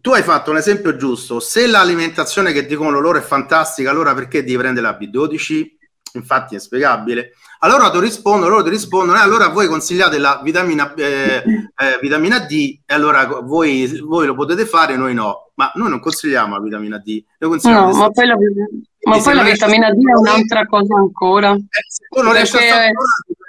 tu 0.00 0.12
hai 0.12 0.22
fatto 0.22 0.50
un 0.50 0.56
esempio 0.56 0.96
giusto. 0.96 1.40
Se 1.40 1.66
l'alimentazione 1.66 2.52
che 2.52 2.66
dicono 2.66 3.00
loro 3.00 3.18
è 3.18 3.22
fantastica, 3.22 3.90
allora 3.90 4.14
perché 4.14 4.42
devi 4.42 4.56
prendere 4.56 4.86
la 4.86 4.98
B12? 4.98 5.76
Infatti 6.14 6.54
è 6.54 6.58
spiegabile. 6.58 7.32
Allora 7.60 7.90
ti 7.90 7.98
rispondono, 7.98 8.50
loro 8.50 8.62
ti 8.62 8.70
rispondono, 8.70 9.18
e 9.18 9.20
eh, 9.20 9.24
allora 9.24 9.48
voi 9.48 9.66
consigliate 9.66 10.18
la 10.18 10.40
vitamina, 10.42 10.94
eh, 10.94 11.42
eh, 11.44 11.98
vitamina 12.00 12.38
D, 12.38 12.80
e 12.86 12.94
allora 12.94 13.26
voi, 13.26 14.00
voi, 14.00 14.26
lo 14.26 14.34
potete 14.34 14.64
fare, 14.64 14.96
noi 14.96 15.12
no. 15.12 15.50
Ma 15.54 15.72
noi 15.74 15.88
non 15.90 15.98
consigliamo 15.98 16.54
la 16.54 16.62
vitamina 16.62 16.98
D. 16.98 17.24
no, 17.40 17.92
ma 17.92 18.10
poi 18.10 18.26
la, 18.26 18.36
ma 19.08 19.18
poi 19.18 19.34
la 19.34 19.42
vitamina 19.42 19.90
D 19.90 19.96
è 19.96 20.14
un'altra 20.14 20.66
cosa 20.66 20.94
ancora. 20.96 21.52
Eh, 21.52 21.60
se 21.88 22.06
tu 22.08 22.22
non 22.22 22.32
riesci 22.32 22.56
a 22.56 22.60
stare 22.60 22.92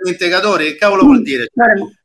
integratori, 0.08 0.66
che 0.66 0.76
cavolo 0.76 1.04
vuol 1.04 1.22
dire? 1.22 1.48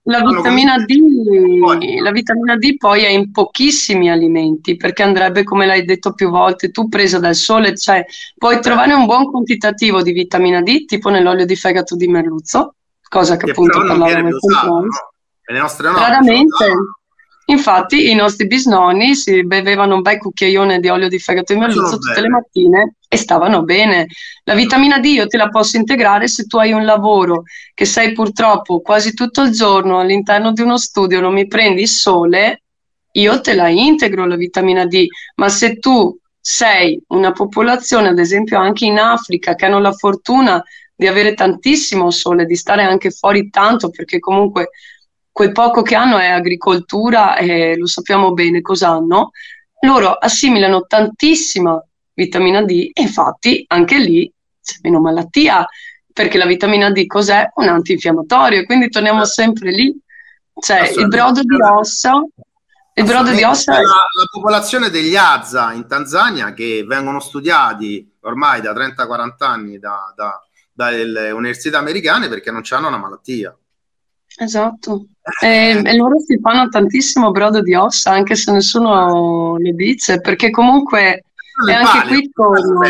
La 0.07 0.21
vitamina, 0.21 0.79
D, 0.79 2.01
la 2.01 2.11
vitamina 2.11 2.57
D 2.57 2.77
poi 2.77 3.05
è 3.05 3.09
in 3.09 3.31
pochissimi 3.31 4.11
alimenti 4.11 4.77
perché 4.77 5.03
andrebbe, 5.03 5.45
come 5.45 5.67
l'hai 5.67 5.85
detto 5.85 6.13
più 6.13 6.29
volte, 6.29 6.71
tu 6.71 6.89
presa 6.89 7.19
dal 7.19 7.35
sole, 7.35 7.77
cioè 7.77 8.05
puoi 8.37 8.61
trovare 8.61 8.93
un 8.93 9.07
buon 9.07 9.31
quantitativo 9.31 10.03
di 10.03 10.13
vitamina 10.13 10.61
D 10.61 10.85
tipo 10.85 11.09
nell'olio 11.09 11.47
di 11.47 11.57
fegato 11.57 11.97
di 11.97 12.09
merluzzo, 12.09 12.75
cosa 13.09 13.37
che, 13.37 13.47
che 13.47 13.51
appunto 13.53 13.79
parlavamo 13.79 14.29
in 14.29 14.39
no? 14.67 14.87
le 15.47 15.59
nostre 15.59 15.89
note. 15.89 16.01
Raramente. 16.01 16.65
Infatti 17.47 18.11
i 18.11 18.15
nostri 18.15 18.47
bisnonni 18.47 19.15
si 19.15 19.45
bevevano 19.45 19.97
un 19.97 20.01
bel 20.01 20.19
cucchiaione 20.19 20.81
di 20.81 20.89
olio 20.89 21.09
di 21.09 21.19
fegato 21.19 21.53
di 21.53 21.59
merluzzo 21.59 21.99
tutte 21.99 22.21
le 22.21 22.29
mattine 22.29 22.95
e 23.07 23.17
stavano 23.19 23.63
bene. 23.63 24.07
La 24.45 24.55
vitamina 24.55 24.99
D 24.99 25.05
io 25.07 25.27
te 25.27 25.37
la 25.37 25.51
posso 25.51 25.77
integrare 25.77 26.27
se 26.27 26.47
tu 26.47 26.57
hai 26.57 26.73
un 26.73 26.85
lavoro 26.85 27.43
che 27.75 27.85
sei 27.85 28.13
purtroppo 28.13 28.81
quasi 28.81 29.13
tutto 29.13 29.43
il 29.43 29.51
giorno 29.51 30.01
all'interno 30.01 30.53
di 30.53 30.63
uno 30.63 30.79
studio, 30.79 31.21
non 31.21 31.35
mi 31.35 31.47
prendi 31.47 31.83
il 31.83 31.89
sole, 31.89 32.63
io 33.13 33.41
te 33.41 33.55
la 33.55 33.69
integro 33.69 34.27
la 34.27 34.37
vitamina 34.37 34.87
D, 34.87 35.07
ma 35.37 35.49
se 35.49 35.79
tu 35.79 36.17
sei 36.41 37.01
una 37.09 37.33
popolazione, 37.33 38.09
ad 38.09 38.19
esempio 38.19 38.59
anche 38.59 38.87
in 38.87 38.99
Africa, 38.99 39.55
che 39.55 39.67
hanno 39.67 39.81
la 39.81 39.93
fortuna 39.93 40.63
di 40.97 41.07
avere 41.07 41.35
tantissimo 41.35 42.11
sole, 42.11 42.45
di 42.45 42.57
stare 42.57 42.83
anche 42.83 43.11
fuori 43.11 43.51
tanto, 43.51 43.91
perché 43.91 44.19
comunque 44.19 44.71
quel 45.35 45.51
poco 45.51 45.83
che 45.83 45.97
hanno 45.97 46.19
è 46.19 46.29
agricoltura 46.29 47.35
e 47.35 47.77
lo 47.77 47.89
sappiamo 47.89 48.33
bene 48.33 48.61
cosa 48.61 48.91
hanno, 48.91 49.33
loro 49.81 50.13
assimilano 50.13 50.83
tantissima 50.87 51.85
vitamina 52.13 52.63
D 52.63 52.91
e 52.93 53.03
infatti 53.03 53.65
anche 53.67 53.99
lì 53.99 54.33
c'è 54.63 54.77
meno 54.83 55.01
malattia, 55.01 55.67
perché 56.13 56.39
la 56.39 56.47
vitamina 56.47 56.93
D 56.93 57.05
cos'è? 57.07 57.51
Un 57.57 57.67
antinfiammatorio, 57.67 58.65
quindi 58.65 58.89
torniamo 58.89 59.25
sempre 59.25 59.73
lì. 59.73 59.99
Cioè 60.57 60.93
il 60.99 61.09
brodo 61.09 61.43
di 61.43 61.57
ossa 61.61 62.13
il 62.97 63.05
brodo 63.05 63.33
di 63.33 63.43
ossa 63.43 63.73
la, 63.73 63.81
la, 63.81 64.29
popolazione 64.31 64.89
degli 64.89 65.17
Azza 65.17 65.73
in 65.73 65.89
Tanzania 65.89 66.55
che 66.55 66.85
vengono 66.87 67.19
studiati 67.19 68.09
ormai 68.21 68.61
da 68.61 68.73
30-40 68.73 69.33
anni 69.39 69.79
da, 69.81 70.13
da, 70.15 70.41
dalle 70.73 71.33
università 71.33 71.79
americane 71.79 72.29
perché 72.29 72.53
non 72.53 72.63
hanno 72.71 72.87
una 72.87 72.99
malattia. 72.99 73.53
Esatto. 74.37 75.07
E, 75.41 75.81
e, 75.85 75.97
loro 75.97 76.19
si 76.19 76.39
fanno 76.41 76.69
tantissimo 76.69 77.31
brodo 77.31 77.63
di 77.63 77.75
ossa, 77.75 78.11
anche 78.11 78.35
se 78.35 78.53
nessuno 78.53 79.57
lo 79.59 79.73
dice, 79.73 80.21
perché 80.21 80.51
comunque 80.51 81.25
e 81.69 81.73
anche 81.73 82.09
qui 82.09 82.31
torno. 82.33 82.81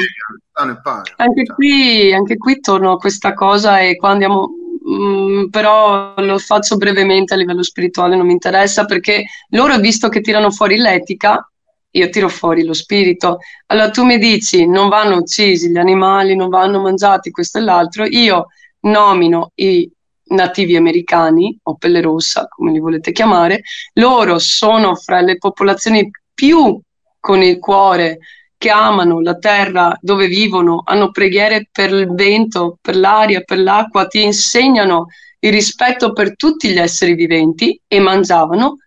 Anche 1.16 1.42
qui, 1.44 2.14
anche 2.14 2.36
qui 2.36 2.60
torno 2.60 2.92
a 2.92 2.96
questa 2.96 3.34
cosa 3.34 3.80
e 3.80 3.96
qua 3.96 4.10
andiamo. 4.10 4.50
Mm, 4.86 5.46
però 5.46 6.14
lo 6.16 6.38
faccio 6.38 6.76
brevemente 6.76 7.32
a 7.32 7.38
livello 7.38 7.62
spirituale, 7.62 8.16
non 8.16 8.26
mi 8.26 8.32
interessa 8.32 8.84
perché 8.84 9.24
loro, 9.50 9.78
visto 9.78 10.08
che 10.08 10.20
tirano 10.20 10.50
fuori 10.50 10.76
l'etica, 10.76 11.50
io 11.90 12.08
tiro 12.10 12.28
fuori 12.28 12.64
lo 12.64 12.74
spirito. 12.74 13.38
Allora 13.66 13.90
tu 13.90 14.04
mi 14.04 14.18
dici 14.18 14.66
non 14.66 14.88
vanno 14.88 15.16
uccisi 15.16 15.70
gli 15.70 15.78
animali, 15.78 16.36
non 16.36 16.48
vanno 16.48 16.80
mangiati 16.80 17.30
questo 17.30 17.58
e 17.58 17.62
l'altro, 17.62 18.04
io 18.04 18.48
nomino 18.80 19.52
i 19.54 19.90
nativi 20.26 20.76
americani 20.76 21.58
o 21.64 21.76
pelle 21.76 22.00
rossa, 22.00 22.46
come 22.48 22.72
li 22.72 22.78
volete 22.78 23.12
chiamare, 23.12 23.62
loro 23.94 24.38
sono 24.38 24.94
fra 24.94 25.20
le 25.20 25.36
popolazioni 25.38 26.10
più 26.32 26.80
con 27.20 27.42
il 27.42 27.58
cuore 27.58 28.18
che 28.56 28.70
amano 28.70 29.20
la 29.20 29.36
terra 29.36 29.96
dove 30.00 30.26
vivono, 30.26 30.82
hanno 30.84 31.10
preghiere 31.10 31.68
per 31.70 31.90
il 31.90 32.12
vento, 32.14 32.78
per 32.80 32.96
l'aria, 32.96 33.42
per 33.42 33.58
l'acqua, 33.58 34.06
ti 34.06 34.22
insegnano 34.22 35.08
il 35.40 35.52
rispetto 35.52 36.12
per 36.12 36.36
tutti 36.36 36.70
gli 36.70 36.78
esseri 36.78 37.14
viventi 37.14 37.78
e 37.86 38.00
mangiavano 38.00 38.78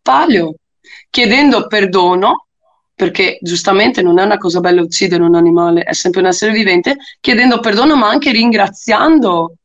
paleo, 0.00 0.54
chiedendo 1.10 1.66
perdono, 1.66 2.46
perché 2.94 3.38
giustamente 3.42 4.00
non 4.02 4.18
è 4.18 4.24
una 4.24 4.38
cosa 4.38 4.60
bella 4.60 4.82
uccidere 4.82 5.22
un 5.24 5.34
animale, 5.34 5.82
è 5.82 5.92
sempre 5.92 6.20
un 6.20 6.26
essere 6.26 6.52
vivente, 6.52 6.96
chiedendo 7.20 7.58
perdono 7.58 7.96
ma 7.96 8.08
anche 8.08 8.30
ringraziando 8.30 9.56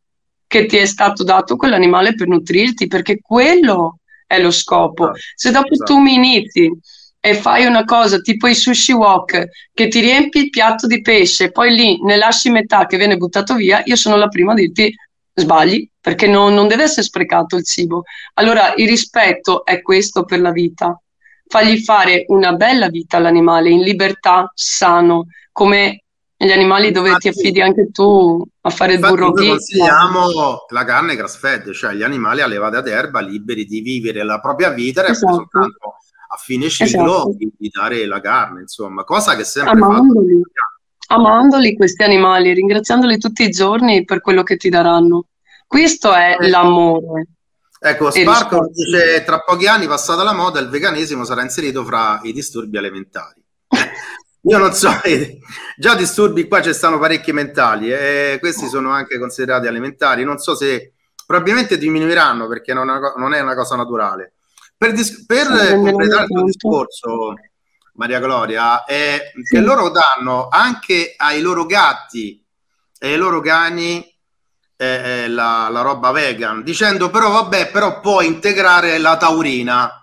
che 0.51 0.65
ti 0.65 0.75
è 0.75 0.85
stato 0.85 1.23
dato 1.23 1.55
quell'animale 1.55 2.13
per 2.13 2.27
nutrirti, 2.27 2.87
perché 2.87 3.21
quello 3.21 3.99
è 4.27 4.37
lo 4.41 4.51
scopo. 4.51 5.05
Ah, 5.05 5.13
Se 5.35 5.49
dopo 5.49 5.71
esatto. 5.71 5.93
tu 5.93 5.99
mi 5.99 6.15
inizi 6.15 6.69
e 7.21 7.35
fai 7.35 7.65
una 7.65 7.85
cosa 7.85 8.19
tipo 8.19 8.47
i 8.47 8.53
sushi 8.53 8.91
wok, 8.91 9.45
che 9.73 9.87
ti 9.87 10.01
riempi 10.01 10.39
il 10.39 10.49
piatto 10.49 10.87
di 10.87 10.99
pesce, 11.01 11.51
poi 11.51 11.73
lì 11.73 12.03
ne 12.03 12.17
lasci 12.17 12.49
metà 12.49 12.85
che 12.85 12.97
viene 12.97 13.15
buttato 13.15 13.55
via, 13.55 13.81
io 13.85 13.95
sono 13.95 14.17
la 14.17 14.27
prima 14.27 14.51
a 14.51 14.55
dirti 14.55 14.93
sbagli, 15.33 15.89
perché 16.01 16.27
non, 16.27 16.53
non 16.53 16.67
deve 16.67 16.83
essere 16.83 17.03
sprecato 17.03 17.55
il 17.55 17.63
cibo. 17.63 18.03
Allora 18.33 18.73
il 18.75 18.89
rispetto 18.89 19.63
è 19.63 19.81
questo 19.81 20.25
per 20.25 20.41
la 20.41 20.51
vita. 20.51 20.99
Fagli 21.47 21.77
fare 21.81 22.25
una 22.27 22.53
bella 22.53 22.89
vita 22.89 23.17
all'animale 23.17 23.69
in 23.69 23.81
libertà, 23.83 24.51
sano, 24.53 25.27
come 25.53 26.00
gli 26.45 26.51
animali 26.51 26.91
dove 26.91 27.09
infatti, 27.09 27.31
ti 27.31 27.39
affidi 27.39 27.61
anche 27.61 27.91
tu 27.91 28.43
a 28.61 28.69
fare 28.71 28.93
il 28.93 28.99
burro 28.99 29.29
noi 29.29 29.49
consigliamo 29.49 30.65
la 30.69 30.83
carne 30.83 31.15
grass 31.15 31.37
fed, 31.37 31.71
cioè 31.71 31.93
gli 31.93 32.01
animali 32.01 32.41
allevati 32.41 32.77
ad 32.77 32.87
erba 32.87 33.19
liberi 33.19 33.65
di 33.65 33.81
vivere 33.81 34.23
la 34.23 34.39
propria 34.39 34.71
vita 34.71 35.05
esatto. 35.05 35.33
soltanto 35.33 35.95
a 36.33 36.37
fine 36.37 36.67
ciclo 36.69 37.15
esatto. 37.15 37.35
di, 37.37 37.51
di, 37.55 37.69
dare 37.69 38.05
la 38.07 38.19
carne, 38.21 38.61
insomma, 38.61 39.03
cosa 39.03 39.35
che 39.35 39.43
sempre 39.43 39.73
amandoli, 39.73 40.41
amandoli 41.09 41.75
questi 41.75 42.03
animali, 42.03 42.53
ringraziandoli 42.53 43.17
tutti 43.19 43.43
i 43.43 43.49
giorni 43.49 44.03
per 44.03 44.21
quello 44.21 44.41
che 44.41 44.57
ti 44.57 44.69
daranno. 44.69 45.25
Questo 45.67 46.13
è 46.13 46.37
eh. 46.39 46.49
l'amore. 46.49 47.27
Ecco, 47.83 48.11
Sparco 48.11 48.69
dice 48.71 49.23
tra 49.25 49.39
pochi 49.41 49.67
anni 49.67 49.87
passata 49.87 50.23
la 50.23 50.33
moda 50.33 50.59
il 50.59 50.69
veganesimo 50.69 51.23
sarà 51.23 51.41
inserito 51.41 51.83
fra 51.83 52.19
i 52.23 52.31
disturbi 52.31 52.77
alimentari. 52.77 53.40
Io 54.43 54.57
non 54.57 54.73
so, 54.73 54.89
già 55.77 55.95
disturbi 55.95 56.47
qua 56.47 56.61
ci 56.61 56.73
stanno 56.73 56.97
parecchi 56.97 57.31
mentali 57.31 57.91
e 57.91 58.37
questi 58.39 58.67
sono 58.67 58.89
anche 58.89 59.19
considerati 59.19 59.67
alimentari. 59.67 60.23
Non 60.23 60.39
so 60.39 60.55
se 60.55 60.93
probabilmente 61.25 61.77
diminuiranno 61.77 62.47
perché 62.47 62.73
non 62.73 63.33
è 63.33 63.39
una 63.39 63.55
cosa 63.55 63.75
naturale. 63.75 64.33
Per, 64.75 64.93
dis- 64.93 65.25
per 65.27 65.47
completare 65.75 66.23
il 66.23 66.27
tuo 66.27 66.43
discorso, 66.43 67.33
Maria 67.93 68.19
Gloria, 68.19 68.83
è 68.83 69.31
sì. 69.43 69.55
che 69.55 69.61
loro 69.61 69.91
danno 69.91 70.47
anche 70.49 71.13
ai 71.17 71.39
loro 71.41 71.67
gatti 71.67 72.43
e 72.97 73.11
ai 73.11 73.17
loro 73.17 73.41
cani 73.41 74.03
eh, 74.75 74.85
eh, 75.23 75.27
la, 75.27 75.69
la 75.69 75.81
roba 75.81 76.09
vegan, 76.09 76.63
dicendo 76.63 77.11
però 77.11 77.29
vabbè, 77.29 77.69
però 77.69 77.99
può 77.99 78.21
integrare 78.21 78.97
la 78.97 79.17
taurina 79.17 80.00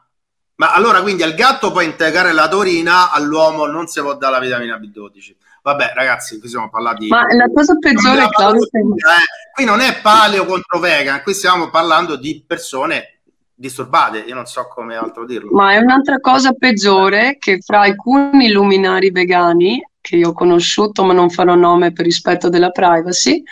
ma 0.59 0.73
allora 0.75 1.03
quindi 1.03 1.23
al 1.23 1.35
gatto 1.35 1.71
puoi 1.71 1.85
integrare 1.85 2.33
la 2.33 2.49
taurina, 2.49 3.13
all'uomo 3.13 3.67
non 3.67 3.87
si 3.87 4.01
può 4.01 4.17
dare 4.17 4.33
la 4.33 4.41
vitamina 4.41 4.77
B12. 4.77 5.37
Vabbè, 5.63 5.93
ragazzi, 5.95 6.39
qui 6.41 6.49
stiamo 6.49 6.69
parlando 6.69 7.01
di. 7.01 7.09
Ma 7.09 7.27
la 7.33 7.49
cosa 7.53 7.77
peggiore, 7.77 8.29
Claudio. 8.29 8.63
Eh, 8.63 9.53
qui 9.53 9.65
non 9.65 9.81
è 9.81 10.01
paleo 10.01 10.47
contro 10.47 10.81
vegan, 10.81 11.23
qui 11.23 11.35
stiamo 11.35 11.71
parlando 11.71 12.17
di 12.17 12.43
persone 12.45 13.21
disturbate, 13.55 14.19
io 14.19 14.35
non 14.35 14.47
so 14.47 14.67
come 14.69 14.97
altro 14.97 15.25
dirlo. 15.25 15.53
Ma 15.53 15.75
è 15.75 15.77
un'altra 15.77 16.19
cosa 16.21 16.53
peggiore 16.53 17.37
che 17.39 17.61
fra 17.61 17.83
alcuni 17.83 18.51
luminari 18.51 19.11
vegani 19.11 19.81
che 20.01 20.17
io 20.17 20.31
ho 20.31 20.33
conosciuto, 20.33 21.05
ma 21.05 21.13
non 21.13 21.31
farò 21.31 21.55
nome 21.55 21.93
per 21.93 22.05
rispetto 22.05 22.49
della 22.49 22.71
privacy, 22.71 23.43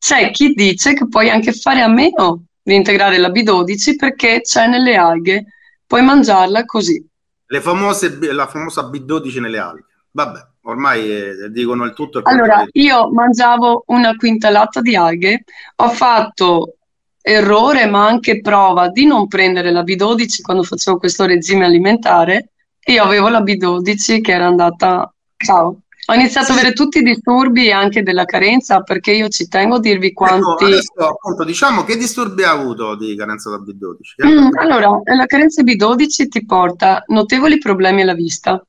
c'è 0.00 0.30
chi 0.32 0.52
dice 0.52 0.94
che 0.94 1.06
puoi 1.06 1.30
anche 1.30 1.52
fare 1.52 1.80
a 1.82 1.88
meno 1.88 2.46
di 2.60 2.74
integrare 2.74 3.18
la 3.18 3.28
B12 3.28 3.96
perché 3.96 4.40
c'è 4.40 4.66
nelle 4.66 4.96
alghe 4.96 5.44
puoi 5.86 6.02
mangiarla 6.02 6.64
così. 6.64 7.04
Le 7.46 7.60
famose, 7.60 8.18
la 8.32 8.46
famosa 8.46 8.82
B12 8.90 9.40
nelle 9.40 9.58
alghe. 9.58 9.84
Vabbè, 10.10 10.46
ormai 10.62 11.10
eh, 11.10 11.50
dicono 11.50 11.84
il 11.84 11.92
tutto. 11.92 12.18
Il 12.18 12.24
allora, 12.26 12.66
io 12.72 13.10
mangiavo 13.12 13.84
una 13.88 14.16
quintalata 14.16 14.80
di 14.80 14.96
alghe, 14.96 15.44
ho 15.76 15.88
fatto 15.90 16.76
errore 17.20 17.86
ma 17.86 18.06
anche 18.06 18.40
prova 18.40 18.88
di 18.88 19.04
non 19.04 19.26
prendere 19.26 19.72
la 19.72 19.82
B12 19.82 20.42
quando 20.42 20.62
facevo 20.62 20.98
questo 20.98 21.26
regime 21.26 21.64
alimentare 21.64 22.50
e 22.78 22.92
io 22.92 23.02
avevo 23.02 23.28
la 23.28 23.40
B12 23.40 24.20
che 24.20 24.32
era 24.32 24.46
andata, 24.46 25.12
ciao, 25.36 25.80
ho 26.08 26.14
iniziato 26.14 26.52
a 26.52 26.54
avere 26.54 26.72
tutti 26.72 26.98
i 26.98 27.02
disturbi 27.02 27.72
anche 27.72 28.02
della 28.02 28.24
carenza 28.24 28.80
perché 28.82 29.12
io 29.12 29.28
ci 29.28 29.48
tengo 29.48 29.76
a 29.76 29.80
dirvi 29.80 30.08
ecco, 30.08 30.24
quanti... 30.24 30.64
Ecco, 30.64 30.64
adesso 30.64 31.08
appunto 31.08 31.44
diciamo 31.44 31.84
che 31.84 31.96
disturbi 31.96 32.44
ha 32.44 32.52
avuto 32.52 32.96
di 32.96 33.16
carenza 33.16 33.50
da 33.50 33.56
B12? 33.56 34.26
Mm, 34.26 34.56
allora, 34.58 35.00
la 35.04 35.26
carenza 35.26 35.62
B12 35.62 36.28
ti 36.28 36.44
porta 36.44 37.02
notevoli 37.08 37.58
problemi 37.58 38.02
alla 38.02 38.14
vista, 38.14 38.64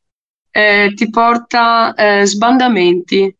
eh, 0.49 0.93
ti 0.95 1.09
porta 1.09 1.93
eh, 1.93 2.25
sbandamenti, 2.25 3.35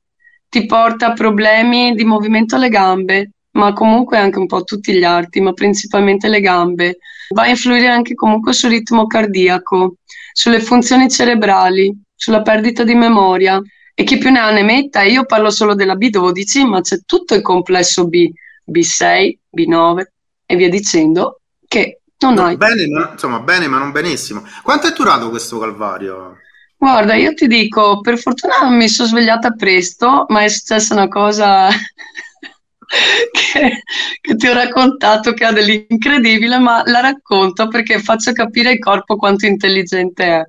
ti 0.49 0.65
porta 0.65 1.13
problemi 1.13 1.95
di 1.95 2.05
movimento 2.05 2.55
alle 2.55 2.69
gambe, 2.69 3.31
ma 3.51 3.73
comunque 3.73 4.17
anche 4.17 4.37
un 4.37 4.45
po' 4.45 4.63
tutti 4.63 4.93
gli 4.93 5.03
arti, 5.03 5.41
ma 5.41 5.53
principalmente 5.53 6.27
le 6.27 6.39
gambe. 6.39 6.99
Va 7.33 7.43
a 7.43 7.49
influire 7.49 7.87
anche 7.87 8.13
comunque 8.13 8.53
sul 8.53 8.69
ritmo 8.69 9.07
cardiaco, 9.07 9.95
sulle 10.31 10.61
funzioni 10.61 11.09
cerebrali, 11.09 11.93
sulla 12.15 12.43
perdita 12.43 12.83
di 12.83 12.93
memoria. 12.93 13.59
E 13.99 14.03
chi 14.03 14.19
più 14.19 14.29
ne 14.29 14.37
ha 14.37 14.51
ne 14.51 14.61
metta, 14.61 15.01
io 15.01 15.25
parlo 15.25 15.49
solo 15.49 15.73
della 15.73 15.95
B12, 15.95 16.67
ma 16.67 16.81
c'è 16.81 16.99
tutto 17.03 17.33
il 17.33 17.41
complesso 17.41 18.07
B, 18.07 18.31
B6, 18.63 19.37
B9 19.57 20.03
e 20.45 20.55
via 20.55 20.69
dicendo, 20.69 21.41
che 21.67 22.01
non 22.19 22.35
no, 22.35 22.43
hai. 22.43 22.57
Bene, 22.57 22.85
ma, 22.85 23.09
insomma, 23.13 23.39
bene, 23.39 23.67
ma 23.67 23.79
non 23.79 23.91
benissimo. 23.91 24.43
Quanto 24.61 24.85
è 24.85 24.91
durato 24.91 25.31
questo 25.31 25.57
calvario? 25.57 26.37
Guarda, 26.77 27.15
io 27.15 27.33
ti 27.33 27.47
dico, 27.47 27.99
per 28.01 28.19
fortuna 28.19 28.69
mi 28.69 28.87
sono 28.87 29.07
svegliata 29.07 29.53
presto, 29.53 30.25
ma 30.27 30.43
è 30.43 30.47
successa 30.47 30.93
una 30.93 31.07
cosa 31.07 31.67
che, 33.31 33.81
che, 34.21 34.35
ti 34.35 34.47
ho 34.47 34.53
raccontato 34.53 35.33
che 35.33 35.43
ha 35.43 35.51
dell'incredibile, 35.51 36.59
ma 36.59 36.83
la 36.85 36.99
racconto 36.99 37.67
perché 37.67 37.97
faccio 37.97 38.31
capire 38.31 38.69
al 38.69 38.77
corpo 38.77 39.15
quanto 39.15 39.47
intelligente 39.47 40.23
è. 40.23 40.47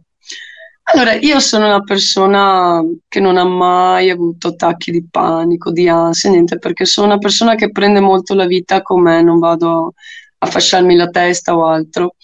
Allora, 0.91 1.13
io 1.15 1.39
sono 1.39 1.67
una 1.67 1.83
persona 1.83 2.83
che 3.09 3.21
non 3.21 3.37
ha 3.37 3.45
mai 3.45 4.09
avuto 4.09 4.49
attacchi 4.49 4.91
di 4.91 5.07
panico, 5.09 5.71
di 5.71 5.87
ansia, 5.87 6.31
niente, 6.31 6.59
perché 6.59 6.87
sono 6.87 7.09
una 7.09 7.19
persona 7.19 7.55
che 7.57 7.71
prende 7.71 8.01
molto 8.01 8.35
la 8.35 8.47
vita 8.47 8.81
con 8.81 9.03
me, 9.03 9.23
non 9.23 9.39
vado 9.39 9.93
a 10.39 10.47
fasciarmi 10.47 10.97
la 10.97 11.09
testa 11.09 11.55
o 11.55 11.67
altro. 11.67 12.15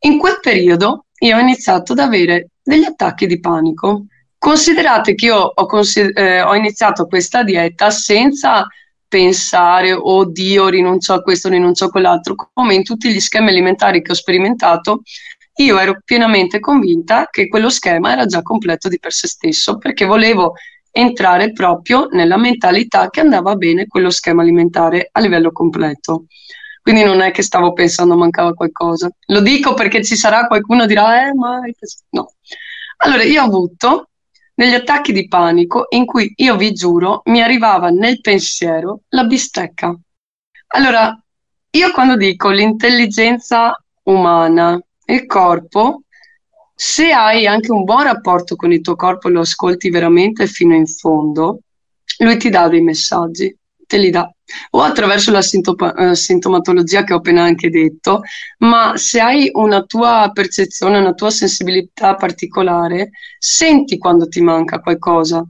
In 0.00 0.18
quel 0.18 0.38
periodo 0.42 1.06
io 1.20 1.36
ho 1.36 1.40
iniziato 1.40 1.92
ad 1.92 2.00
avere 2.00 2.50
degli 2.62 2.84
attacchi 2.84 3.26
di 3.26 3.40
panico. 3.40 4.04
Considerate 4.36 5.14
che 5.14 5.26
io 5.26 5.38
ho, 5.54 5.66
consider- 5.66 6.18
eh, 6.18 6.42
ho 6.42 6.54
iniziato 6.54 7.06
questa 7.06 7.42
dieta 7.42 7.88
senza 7.90 8.66
pensare, 9.08 9.92
oddio, 9.92 10.68
rinuncio 10.68 11.14
a 11.14 11.22
questo, 11.22 11.48
rinuncio 11.48 11.86
a 11.86 11.90
quell'altro, 11.90 12.34
come 12.52 12.74
in 12.74 12.82
tutti 12.82 13.10
gli 13.10 13.20
schemi 13.20 13.48
alimentari 13.48 14.02
che 14.02 14.12
ho 14.12 14.14
sperimentato, 14.14 15.00
io 15.56 15.78
ero 15.78 16.00
pienamente 16.04 16.60
convinta 16.60 17.28
che 17.30 17.48
quello 17.48 17.70
schema 17.70 18.12
era 18.12 18.26
già 18.26 18.42
completo 18.42 18.88
di 18.88 18.98
per 18.98 19.12
sé 19.12 19.26
stesso, 19.28 19.78
perché 19.78 20.04
volevo 20.04 20.54
entrare 20.90 21.52
proprio 21.52 22.08
nella 22.10 22.36
mentalità 22.36 23.08
che 23.10 23.20
andava 23.20 23.54
bene 23.56 23.86
quello 23.86 24.10
schema 24.10 24.42
alimentare 24.42 25.08
a 25.12 25.20
livello 25.20 25.52
completo. 25.52 26.26
Quindi 26.80 27.04
non 27.04 27.20
è 27.20 27.32
che 27.32 27.42
stavo 27.42 27.72
pensando 27.72 28.16
mancava 28.16 28.54
qualcosa. 28.54 29.10
Lo 29.26 29.40
dico 29.40 29.74
perché 29.74 30.04
ci 30.04 30.16
sarà 30.16 30.46
qualcuno 30.46 30.82
che 30.82 30.86
dirà, 30.86 31.26
eh, 31.26 31.34
ma... 31.34 31.60
No. 32.10 32.34
Allora, 32.98 33.24
io 33.24 33.42
ho 33.42 33.46
avuto 33.46 34.10
degli 34.54 34.72
attacchi 34.72 35.12
di 35.12 35.28
panico 35.28 35.86
in 35.90 36.06
cui 36.06 36.32
io 36.36 36.56
vi 36.56 36.72
giuro 36.72 37.20
mi 37.24 37.42
arrivava 37.42 37.90
nel 37.90 38.20
pensiero 38.20 39.00
la 39.08 39.24
bistecca. 39.24 39.94
Allora, 40.68 41.18
io 41.70 41.90
quando 41.92 42.16
dico 42.16 42.50
l'intelligenza 42.50 43.78
umana, 44.04 44.80
il 45.06 45.26
corpo, 45.26 46.02
se 46.74 47.10
hai 47.10 47.46
anche 47.46 47.72
un 47.72 47.84
buon 47.84 48.04
rapporto 48.04 48.56
con 48.56 48.72
il 48.72 48.80
tuo 48.80 48.96
corpo 48.96 49.28
e 49.28 49.30
lo 49.30 49.40
ascolti 49.40 49.90
veramente 49.90 50.46
fino 50.46 50.74
in 50.74 50.86
fondo, 50.86 51.60
lui 52.18 52.36
ti 52.36 52.50
dà 52.50 52.68
dei 52.68 52.82
messaggi 52.82 53.56
te 53.86 53.98
li 53.98 54.10
dà 54.10 54.28
o 54.70 54.82
attraverso 54.82 55.30
la 55.30 55.42
sintoma- 55.42 55.94
eh, 55.94 56.14
sintomatologia 56.14 57.04
che 57.04 57.12
ho 57.12 57.16
appena 57.18 57.42
anche 57.42 57.70
detto, 57.70 58.20
ma 58.58 58.92
se 58.96 59.20
hai 59.20 59.50
una 59.54 59.82
tua 59.82 60.30
percezione, 60.32 60.98
una 60.98 61.14
tua 61.14 61.30
sensibilità 61.30 62.14
particolare, 62.14 63.10
senti 63.38 63.98
quando 63.98 64.28
ti 64.28 64.40
manca 64.40 64.80
qualcosa. 64.80 65.44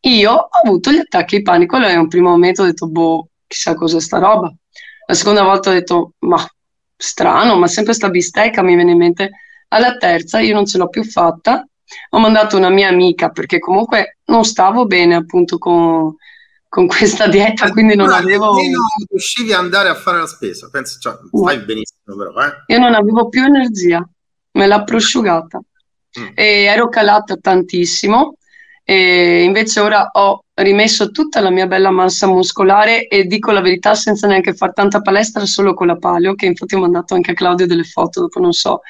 Io 0.00 0.32
ho 0.32 0.48
avuto 0.64 0.90
gli 0.90 0.98
attacchi 0.98 1.36
di 1.38 1.42
panico, 1.42 1.76
allora 1.76 1.92
in 1.92 2.00
un 2.00 2.08
primo 2.08 2.30
momento 2.30 2.62
ho 2.62 2.64
detto, 2.66 2.88
boh, 2.88 3.28
chissà 3.46 3.74
cosa 3.74 4.00
sta 4.00 4.18
roba. 4.18 4.52
La 5.06 5.14
seconda 5.14 5.42
volta 5.42 5.70
ho 5.70 5.72
detto, 5.72 6.12
ma 6.20 6.44
strano, 7.02 7.56
ma 7.56 7.66
sempre 7.66 7.92
sta 7.92 8.08
bistecca 8.08 8.62
mi 8.62 8.74
viene 8.74 8.92
in 8.92 8.98
mente. 8.98 9.30
Alla 9.68 9.96
terza 9.96 10.40
io 10.40 10.54
non 10.54 10.66
ce 10.66 10.78
l'ho 10.78 10.88
più 10.88 11.04
fatta, 11.04 11.66
ho 12.10 12.18
mandato 12.18 12.56
una 12.56 12.70
mia 12.70 12.88
amica 12.88 13.30
perché 13.30 13.58
comunque 13.58 14.18
non 14.26 14.44
stavo 14.44 14.86
bene 14.86 15.14
appunto 15.14 15.58
con 15.58 16.14
con 16.72 16.86
questa 16.86 17.28
dieta, 17.28 17.70
quindi 17.70 17.94
non 17.94 18.10
avevo... 18.10 18.54
Non 18.54 18.62
riuscivi 19.10 19.52
ad 19.52 19.60
andare 19.60 19.90
a 19.90 19.94
fare 19.94 20.20
la 20.20 20.26
spesa, 20.26 20.70
penso, 20.72 20.98
cioè, 20.98 21.18
fai 21.30 21.58
benissimo 21.58 22.16
però, 22.16 22.32
eh? 22.46 22.72
Io 22.72 22.78
non 22.78 22.94
avevo 22.94 23.28
più 23.28 23.44
energia, 23.44 24.02
me 24.52 24.66
l'ha 24.66 24.82
prosciugata 24.82 25.58
mm. 26.18 26.28
e 26.34 26.62
ero 26.62 26.88
calata 26.88 27.36
tantissimo 27.36 28.38
e 28.84 29.42
invece 29.44 29.80
ora 29.80 30.10
ho 30.12 30.44
rimesso 30.54 31.10
tutta 31.10 31.40
la 31.40 31.50
mia 31.50 31.66
bella 31.66 31.90
massa 31.90 32.26
muscolare 32.26 33.06
e 33.06 33.24
dico 33.24 33.52
la 33.52 33.60
verità 33.60 33.94
senza 33.94 34.26
neanche 34.26 34.54
fare 34.54 34.72
tanta 34.72 35.00
palestra 35.00 35.46
solo 35.46 35.74
con 35.74 35.86
la 35.86 35.96
paleo, 35.96 36.34
che 36.34 36.46
infatti 36.46 36.74
ho 36.74 36.80
mandato 36.80 37.14
anche 37.14 37.30
a 37.30 37.34
Claudio 37.34 37.66
delle 37.66 37.84
foto, 37.84 38.20
dopo 38.20 38.40
non 38.40 38.52
so. 38.52 38.80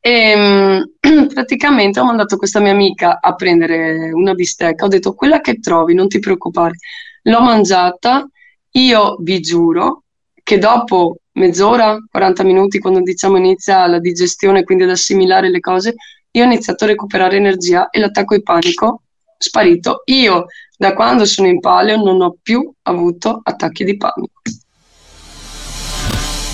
E 0.00 0.82
praticamente 1.34 2.00
ho 2.00 2.04
mandato 2.04 2.36
questa 2.36 2.60
mia 2.60 2.72
amica 2.72 3.18
a 3.20 3.34
prendere 3.34 4.10
una 4.12 4.34
bistecca, 4.34 4.84
ho 4.84 4.88
detto 4.88 5.14
quella 5.14 5.40
che 5.40 5.58
trovi, 5.60 5.94
non 5.94 6.08
ti 6.08 6.18
preoccupare. 6.18 6.76
L'ho 7.22 7.40
mangiata, 7.40 8.26
io 8.72 9.16
vi 9.20 9.40
giuro 9.40 10.02
che 10.42 10.58
dopo 10.58 11.16
mezz'ora, 11.32 11.98
40 12.10 12.44
minuti, 12.44 12.78
quando 12.78 13.00
diciamo 13.00 13.36
inizia 13.36 13.86
la 13.86 13.98
digestione, 13.98 14.64
quindi 14.64 14.84
ad 14.84 14.90
assimilare 14.90 15.50
le 15.50 15.60
cose, 15.60 15.94
io 16.30 16.42
ho 16.42 16.46
iniziato 16.46 16.84
a 16.84 16.88
recuperare 16.88 17.36
energia 17.36 17.90
e 17.90 17.98
l'attacco 17.98 18.34
di 18.36 18.42
panico 18.42 19.02
sparito. 19.38 20.02
Io 20.06 20.46
da 20.76 20.92
quando 20.94 21.24
sono 21.24 21.48
in 21.48 21.60
paleo 21.60 21.96
non 21.96 22.20
ho 22.20 22.36
più 22.40 22.70
avuto 22.82 23.40
attacchi 23.42 23.84
di 23.84 23.96
panico. 23.96 24.40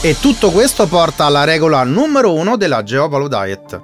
E 0.05 0.17
tutto 0.21 0.51
questo 0.51 0.87
porta 0.87 1.27
alla 1.27 1.45
regola 1.45 1.85
numero 1.85 2.35
uno 2.35 2.57
della 2.57 2.83
Geopalo 2.83 3.29
Diet. 3.29 3.81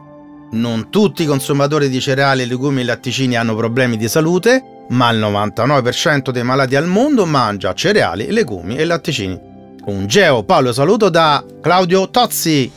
Non 0.50 0.90
tutti 0.90 1.22
i 1.22 1.26
consumatori 1.26 1.88
di 1.88 2.00
cereali, 2.00 2.46
legumi 2.46 2.80
e 2.80 2.84
latticini 2.84 3.36
hanno 3.36 3.54
problemi 3.54 3.96
di 3.96 4.08
salute, 4.08 4.84
ma 4.88 5.10
il 5.10 5.20
99% 5.20 6.30
dei 6.30 6.42
malati 6.42 6.74
al 6.74 6.86
mondo 6.86 7.26
mangia 7.26 7.74
cereali, 7.74 8.32
legumi 8.32 8.76
e 8.76 8.84
latticini. 8.84 9.38
Un 9.84 10.06
Geo 10.06 10.42
Paleo 10.42 10.72
saluto 10.72 11.08
da 11.08 11.44
Claudio 11.60 12.10
Tozzi. 12.10 12.70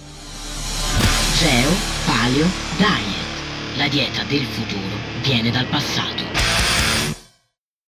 Geo 1.38 1.70
Paleo 2.06 2.46
Diet. 2.78 3.78
La 3.78 3.88
dieta 3.88 4.24
del 4.28 4.46
futuro 4.46 5.01
viene 5.22 5.52
dal 5.52 5.66
passato. 5.66 6.31